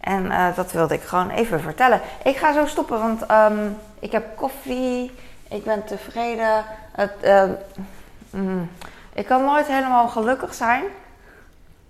En 0.00 0.24
uh, 0.24 0.56
dat 0.56 0.72
wilde 0.72 0.94
ik 0.94 1.02
gewoon 1.02 1.30
even 1.30 1.60
vertellen. 1.60 2.00
Ik 2.24 2.36
ga 2.36 2.52
zo 2.52 2.66
stoppen, 2.66 2.98
want 2.98 3.30
um, 3.30 3.76
ik 3.98 4.12
heb 4.12 4.36
koffie. 4.36 5.14
Ik 5.48 5.64
ben 5.64 5.84
tevreden. 5.84 6.64
Het, 6.92 7.12
mm, 8.30 8.70
ik 9.12 9.26
kan 9.26 9.44
nooit 9.44 9.66
helemaal 9.66 10.08
gelukkig 10.08 10.54
zijn. 10.54 10.82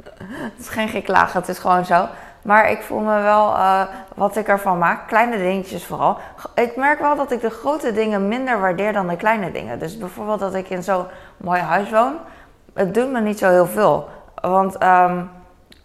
Het 0.27 0.59
is 0.59 0.69
geen 0.69 0.89
geklagen, 0.89 1.41
het 1.41 1.49
is 1.49 1.59
gewoon 1.59 1.85
zo. 1.85 2.09
Maar 2.45 2.71
ik 2.71 2.83
voel 2.83 3.01
me 3.01 3.23
wel 3.23 3.49
uh, 3.49 3.83
wat 4.15 4.37
ik 4.37 4.49
ervan 4.49 4.79
maak. 4.79 5.09
Kleine 5.09 5.37
dingetjes 5.37 5.87
vooral. 5.87 6.19
Ik 6.55 6.77
merk 6.77 6.99
wel 6.99 7.17
dat 7.17 7.31
ik 7.31 7.41
de 7.41 7.51
grote 7.51 7.93
dingen 7.93 8.29
minder 8.29 8.61
waardeer 8.61 8.93
dan 8.93 9.09
de 9.09 9.17
kleine 9.17 9.53
dingen. 9.53 9.79
Dus 9.79 9.99
bijvoorbeeld 9.99 10.41
dat 10.41 10.55
ik 10.55 10.69
in 10.69 10.83
zo'n 10.83 11.07
mooi 11.37 11.61
huis 11.61 11.91
woon 11.91 12.17
het 12.75 12.95
doet 12.95 13.11
me 13.11 13.21
niet 13.21 13.39
zo 13.39 13.51
heel 13.51 13.67
veel. 13.67 14.09
Want 14.35 14.83
um, 14.83 15.31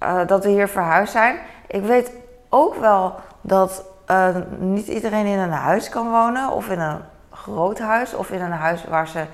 uh, 0.04 0.28
dat 0.28 0.43
we 0.43 0.50
hier 0.50 0.67
verhuisd 0.67 1.12
zijn. 1.12 1.39
Ik 1.67 1.84
weet 1.84 2.12
ook 2.50 2.76
wel 2.76 3.15
dat 3.41 3.84
uh, 4.08 4.28
niet 4.58 4.88
iedereen 4.88 5.26
in 5.26 5.39
een 5.39 5.52
huis 5.52 5.89
kan 5.89 6.10
wonen. 6.10 6.52
Of 6.52 6.69
in 6.69 6.80
een 6.80 7.00
groot 7.32 7.80
huis. 7.80 8.13
Of 8.13 8.32
in 8.32 8.41
een 8.41 8.52
huis 8.52 8.86
waar 8.86 9.08
ze 9.08 9.26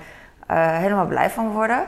helemaal 0.47 1.05
blij 1.05 1.29
van 1.29 1.51
worden. 1.51 1.85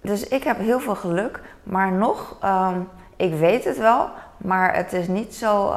Dus 0.00 0.28
ik 0.28 0.44
heb 0.44 0.58
heel 0.58 0.80
veel 0.80 0.94
geluk. 0.94 1.40
Maar 1.62 1.92
nog, 1.92 2.36
um, 2.44 2.88
ik 3.20 3.34
weet 3.34 3.64
het 3.64 3.78
wel. 3.78 4.10
Maar 4.36 4.74
het 4.74 4.92
is 4.92 5.08
niet 5.08 5.34
zo 5.34 5.74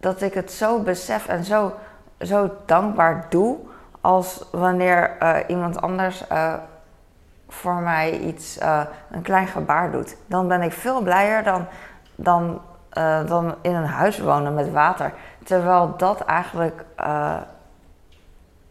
dat 0.00 0.22
ik 0.22 0.34
het 0.34 0.52
zo 0.52 0.78
besef 0.82 1.28
en 1.28 1.44
zo, 1.44 1.74
zo 2.20 2.50
dankbaar 2.66 3.26
doe 3.28 3.58
als 4.00 4.44
wanneer 4.52 5.16
uh, 5.22 5.36
iemand 5.46 5.80
anders 5.80 6.24
uh, 6.32 6.54
voor 7.48 7.74
mij 7.74 8.18
iets, 8.18 8.58
een 9.10 9.22
klein 9.22 9.46
gebaar 9.46 9.90
doet. 9.90 10.16
Dan 10.26 10.48
ben 10.48 10.62
ik 10.62 10.72
veel 10.72 11.02
blijer 11.02 11.42
dan, 11.42 11.66
dan, 12.14 12.60
dan 13.26 13.54
in 13.60 13.74
een 13.74 13.86
huis 13.86 14.18
wonen 14.18 14.54
met 14.54 14.72
water. 14.72 15.12
Terwijl 15.44 15.96
dat 15.96 16.24
eigenlijk 16.24 16.84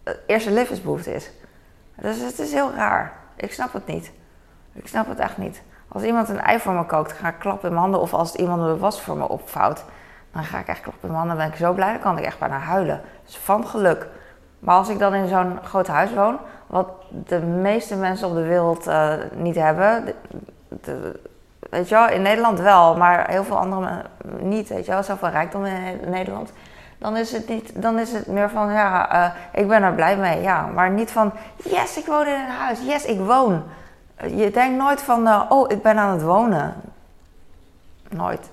het 0.04 0.19
eerste 0.25 0.52
levensbehoefte 0.52 1.13
is. 1.13 1.32
Dus 1.95 2.19
het 2.19 2.39
is 2.39 2.54
heel 2.54 2.73
raar. 2.73 3.13
Ik 3.36 3.54
snap 3.54 3.73
het 3.73 3.86
niet. 3.86 4.12
Ik 4.73 4.88
snap 4.88 5.08
het 5.08 5.19
echt 5.19 5.38
niet. 5.38 5.62
Als 5.91 6.04
iemand 6.04 6.30
een 6.30 6.41
ei 6.41 6.60
voor 6.60 6.73
me 6.73 6.86
kookt, 6.86 7.12
ga 7.12 7.28
ik 7.28 7.39
klappen 7.39 7.67
in 7.67 7.73
mijn 7.73 7.82
handen. 7.82 8.02
Of 8.02 8.13
als 8.13 8.36
iemand 8.36 8.62
een 8.62 8.78
was 8.78 9.02
voor 9.02 9.17
me 9.17 9.30
opvouwt, 9.30 9.84
dan 10.32 10.43
ga 10.43 10.60
ik 10.60 10.67
echt 10.67 10.82
klappen 10.82 11.04
in 11.04 11.08
mijn 11.13 11.19
handen. 11.19 11.38
Dan 11.38 11.45
ben 11.45 11.56
ik 11.56 11.65
zo 11.65 11.73
blij, 11.73 11.91
dan 11.91 12.02
kan 12.02 12.17
ik 12.17 12.25
echt 12.25 12.39
bijna 12.39 12.58
huilen. 12.58 13.02
Dus 13.25 13.38
van 13.38 13.67
geluk. 13.67 14.08
Maar 14.60 14.75
als 14.75 14.89
ik 14.89 14.99
dan 14.99 15.13
in 15.13 15.28
zo'n 15.28 15.60
groot 15.63 15.88
huis 15.88 16.13
woon, 16.13 16.38
wat 16.67 16.88
de 17.10 17.39
meeste 17.39 17.95
mensen 17.95 18.28
op 18.28 18.34
de 18.34 18.43
wereld 18.43 18.88
uh, 18.88 19.13
niet 19.36 19.56
hebben, 19.56 20.13
weet 21.69 21.89
je 21.89 21.95
wel, 21.95 22.10
in 22.10 22.21
Nederland 22.21 22.60
wel, 22.60 22.97
maar 22.97 23.30
heel 23.30 23.43
veel 23.43 23.58
andere 23.58 24.02
niet, 24.39 24.69
weet 24.69 24.86
je 24.86 24.91
wel, 24.91 25.04
zoveel 25.04 25.30
rijkdom 25.30 25.65
in 25.65 25.99
Nederland. 26.06 26.52
Dan 26.97 27.17
is 27.17 27.32
het, 27.32 27.47
niet, 27.47 27.82
dan 27.82 27.99
is 27.99 28.12
het 28.12 28.28
meer 28.28 28.49
van, 28.49 28.71
ja, 28.71 29.15
uh, 29.15 29.32
ik 29.62 29.67
ben 29.67 29.84
er 29.84 29.93
blij 29.93 30.17
mee, 30.17 30.41
ja. 30.41 30.65
Maar 30.65 30.89
niet 30.89 31.12
van, 31.12 31.32
yes, 31.63 31.97
ik 31.97 32.06
woon 32.06 32.28
in 32.28 32.34
een 32.34 32.49
huis, 32.49 32.80
yes, 32.82 33.06
ik 33.06 33.19
woon. 33.19 33.63
Je 34.27 34.51
denkt 34.51 34.77
nooit 34.77 35.01
van, 35.01 35.27
uh, 35.27 35.45
oh, 35.49 35.71
ik 35.71 35.82
ben 35.82 35.97
aan 35.97 36.12
het 36.12 36.21
wonen. 36.21 36.75
Nooit. 38.10 38.49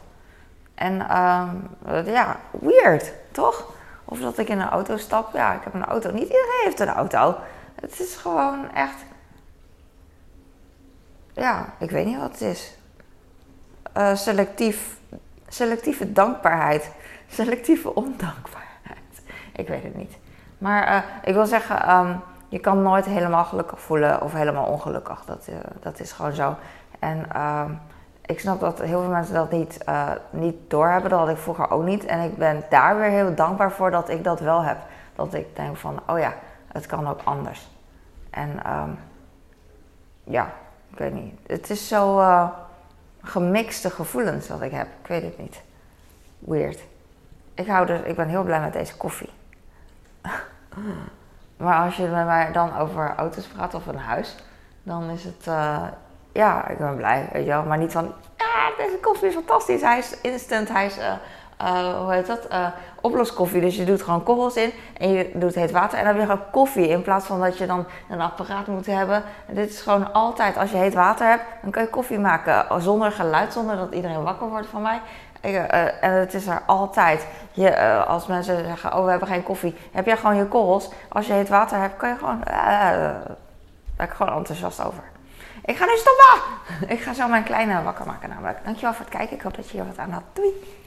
En 0.75 0.95
uh, 0.95 2.07
ja, 2.07 2.37
weird, 2.51 3.13
toch? 3.33 3.75
Of 4.05 4.21
dat 4.21 4.39
ik 4.39 4.49
in 4.49 4.61
een 4.61 4.69
auto 4.69 4.97
stap. 4.97 5.33
Ja, 5.33 5.53
ik 5.55 5.65
heb 5.65 5.75
een 5.75 5.85
auto. 5.85 6.11
Niet 6.11 6.23
iedereen 6.23 6.61
heeft 6.63 6.81
een 6.81 6.89
auto. 6.89 7.37
Het 7.81 8.01
is 8.01 8.17
gewoon 8.17 8.73
echt. 8.73 9.05
Ja, 11.33 11.67
ik 11.79 11.91
weet 11.91 12.07
niet 12.07 12.19
wat 12.19 12.31
het 12.31 12.41
is. 12.41 12.77
Uh, 13.97 14.15
selectief, 14.15 14.99
selectieve 15.49 16.13
dankbaarheid. 16.13 16.91
Selectieve 17.29 17.95
ondankbaarheid. 17.95 19.23
Ik 19.53 19.69
weet 19.69 19.83
het 19.83 19.97
niet. 19.97 20.17
Maar 20.59 20.89
uh, 20.89 21.03
ik 21.25 21.35
wil 21.35 21.47
zeggen, 21.47 21.91
um, 21.95 22.23
je 22.49 22.59
kan 22.59 22.83
nooit 22.83 23.05
helemaal 23.05 23.45
gelukkig 23.45 23.81
voelen 23.81 24.23
of 24.23 24.33
helemaal 24.33 24.67
ongelukkig. 24.67 25.25
Dat, 25.25 25.47
uh, 25.49 25.57
dat 25.81 26.01
is 26.01 26.13
gewoon 26.13 26.33
zo. 26.33 26.55
En 26.99 27.43
um, 27.43 27.81
ik 28.27 28.41
snap 28.41 28.61
dat 28.61 28.79
heel 28.79 29.01
veel 29.01 29.11
mensen 29.11 29.35
dat 29.35 29.51
niet, 29.51 29.85
uh, 29.89 30.11
niet 30.31 30.57
doorhebben. 30.69 31.11
Dat 31.11 31.19
had 31.19 31.29
ik 31.29 31.37
vroeger 31.37 31.71
ook 31.71 31.85
niet. 31.85 32.05
En 32.05 32.21
ik 32.21 32.37
ben 32.37 32.65
daar 32.71 32.99
weer 32.99 33.11
heel 33.11 33.35
dankbaar 33.35 33.73
voor 33.73 33.91
dat 33.91 34.09
ik 34.09 34.25
dat 34.25 34.41
wel 34.41 34.63
heb. 34.63 34.79
Dat 35.15 35.35
ik 35.35 35.57
denk 35.57 35.77
van, 35.77 36.01
oh 36.07 36.19
ja, 36.19 36.35
het 36.73 36.87
kan 36.87 37.09
ook 37.09 37.21
anders. 37.25 37.69
En 38.31 38.73
um, 38.73 38.99
ja, 40.25 40.53
ik 40.91 40.99
weet 40.99 41.15
niet. 41.15 41.35
Het 41.47 41.71
is 41.71 41.89
zo 41.89 42.19
uh, 42.19 42.49
gemixte 43.23 43.91
gevoelens 43.91 44.49
wat 44.49 44.63
ik 44.63 44.73
heb. 44.73 44.87
Ik 45.03 45.07
weet 45.07 45.23
het 45.23 45.39
niet. 45.39 45.63
Weird. 46.39 46.81
Ik, 47.55 47.67
hou 47.67 47.87
dus, 47.87 48.01
ik 48.01 48.17
ben 48.17 48.29
heel 48.29 48.43
blij 48.43 48.61
met 48.61 48.73
deze 48.73 48.97
koffie. 48.97 49.31
maar 51.57 51.85
als 51.85 51.97
je 51.97 52.07
met 52.07 52.27
mij 52.27 52.53
dan 52.53 52.77
over 52.77 53.15
auto's 53.17 53.47
praat 53.47 53.75
of 53.75 53.87
een 53.87 53.99
huis, 53.99 54.37
dan 54.83 55.11
is 55.11 55.25
het, 55.25 55.47
uh, 55.49 55.83
ja, 56.33 56.69
ik 56.69 56.79
ben 56.79 56.97
blij, 56.97 57.29
weet 57.33 57.45
je 57.45 57.51
wel. 57.51 57.63
Maar 57.63 57.79
niet 57.79 57.93
van, 57.93 58.13
ja, 58.37 58.85
deze 58.85 58.99
koffie 59.01 59.29
is 59.29 59.35
fantastisch. 59.35 59.81
Hij 59.81 59.99
is 59.99 60.21
instant, 60.21 60.69
hij 60.69 60.87
is, 60.87 60.99
uh, 60.99 61.13
uh, 61.63 61.99
hoe 61.99 62.13
heet 62.13 62.27
dat, 62.27 62.49
oploskoffie. 63.01 63.61
Dus 63.61 63.77
je 63.77 63.85
doet 63.85 64.03
gewoon 64.03 64.23
korrels 64.23 64.57
in 64.57 64.73
en 64.99 65.11
je 65.11 65.31
doet 65.35 65.55
heet 65.55 65.71
water 65.71 65.99
en 65.99 66.05
dan 66.05 66.15
heb 66.15 66.23
je 66.23 66.31
gewoon 66.31 66.51
koffie. 66.51 66.89
In 66.89 67.03
plaats 67.03 67.27
van 67.27 67.41
dat 67.41 67.59
je 67.59 67.67
dan 67.67 67.87
een 68.09 68.21
apparaat 68.21 68.67
moet 68.67 68.87
hebben. 68.87 69.23
En 69.47 69.55
dit 69.55 69.71
is 69.71 69.81
gewoon 69.81 70.13
altijd, 70.13 70.57
als 70.57 70.71
je 70.71 70.77
heet 70.77 70.95
water 70.95 71.27
hebt, 71.27 71.45
dan 71.63 71.71
kun 71.71 71.83
je 71.83 71.89
koffie 71.89 72.19
maken 72.19 72.83
zonder 72.83 73.13
geluid, 73.13 73.53
zonder 73.53 73.77
dat 73.77 73.93
iedereen 73.93 74.23
wakker 74.23 74.49
wordt 74.49 74.67
van 74.67 74.83
mij. 74.83 75.01
Uh, 75.55 76.05
en 76.05 76.13
het 76.13 76.35
is 76.35 76.47
er 76.47 76.63
altijd. 76.67 77.27
Je, 77.53 77.71
uh, 77.71 78.07
als 78.07 78.27
mensen 78.27 78.65
zeggen, 78.65 78.95
oh 78.95 79.05
we 79.05 79.11
hebben 79.11 79.29
geen 79.29 79.43
koffie, 79.43 79.75
heb 79.93 80.07
jij 80.07 80.17
gewoon 80.17 80.37
je 80.37 80.47
korrels. 80.47 80.91
Als 81.09 81.27
je 81.27 81.33
heet 81.33 81.49
water 81.49 81.81
hebt, 81.81 81.97
kan 81.97 82.09
je 82.09 82.17
gewoon, 82.17 82.41
daar 82.45 83.23
ben 83.97 84.07
ik 84.07 84.13
gewoon 84.13 84.37
enthousiast 84.37 84.85
over. 84.85 85.03
Ik 85.65 85.77
ga 85.77 85.85
nu 85.85 85.97
stoppen! 85.97 86.41
Ik 86.97 87.01
ga 87.01 87.13
zo 87.13 87.29
mijn 87.29 87.45
kleine 87.45 87.83
wakker 87.83 88.07
maken 88.07 88.29
namelijk. 88.29 88.65
Dankjewel 88.65 88.95
voor 88.95 89.05
het 89.05 89.15
kijken. 89.15 89.37
Ik 89.37 89.43
hoop 89.43 89.57
dat 89.57 89.71
je 89.71 89.77
hier 89.77 89.87
wat 89.87 89.99
aan 89.99 90.11
had. 90.11 90.23
Doei! 90.33 90.85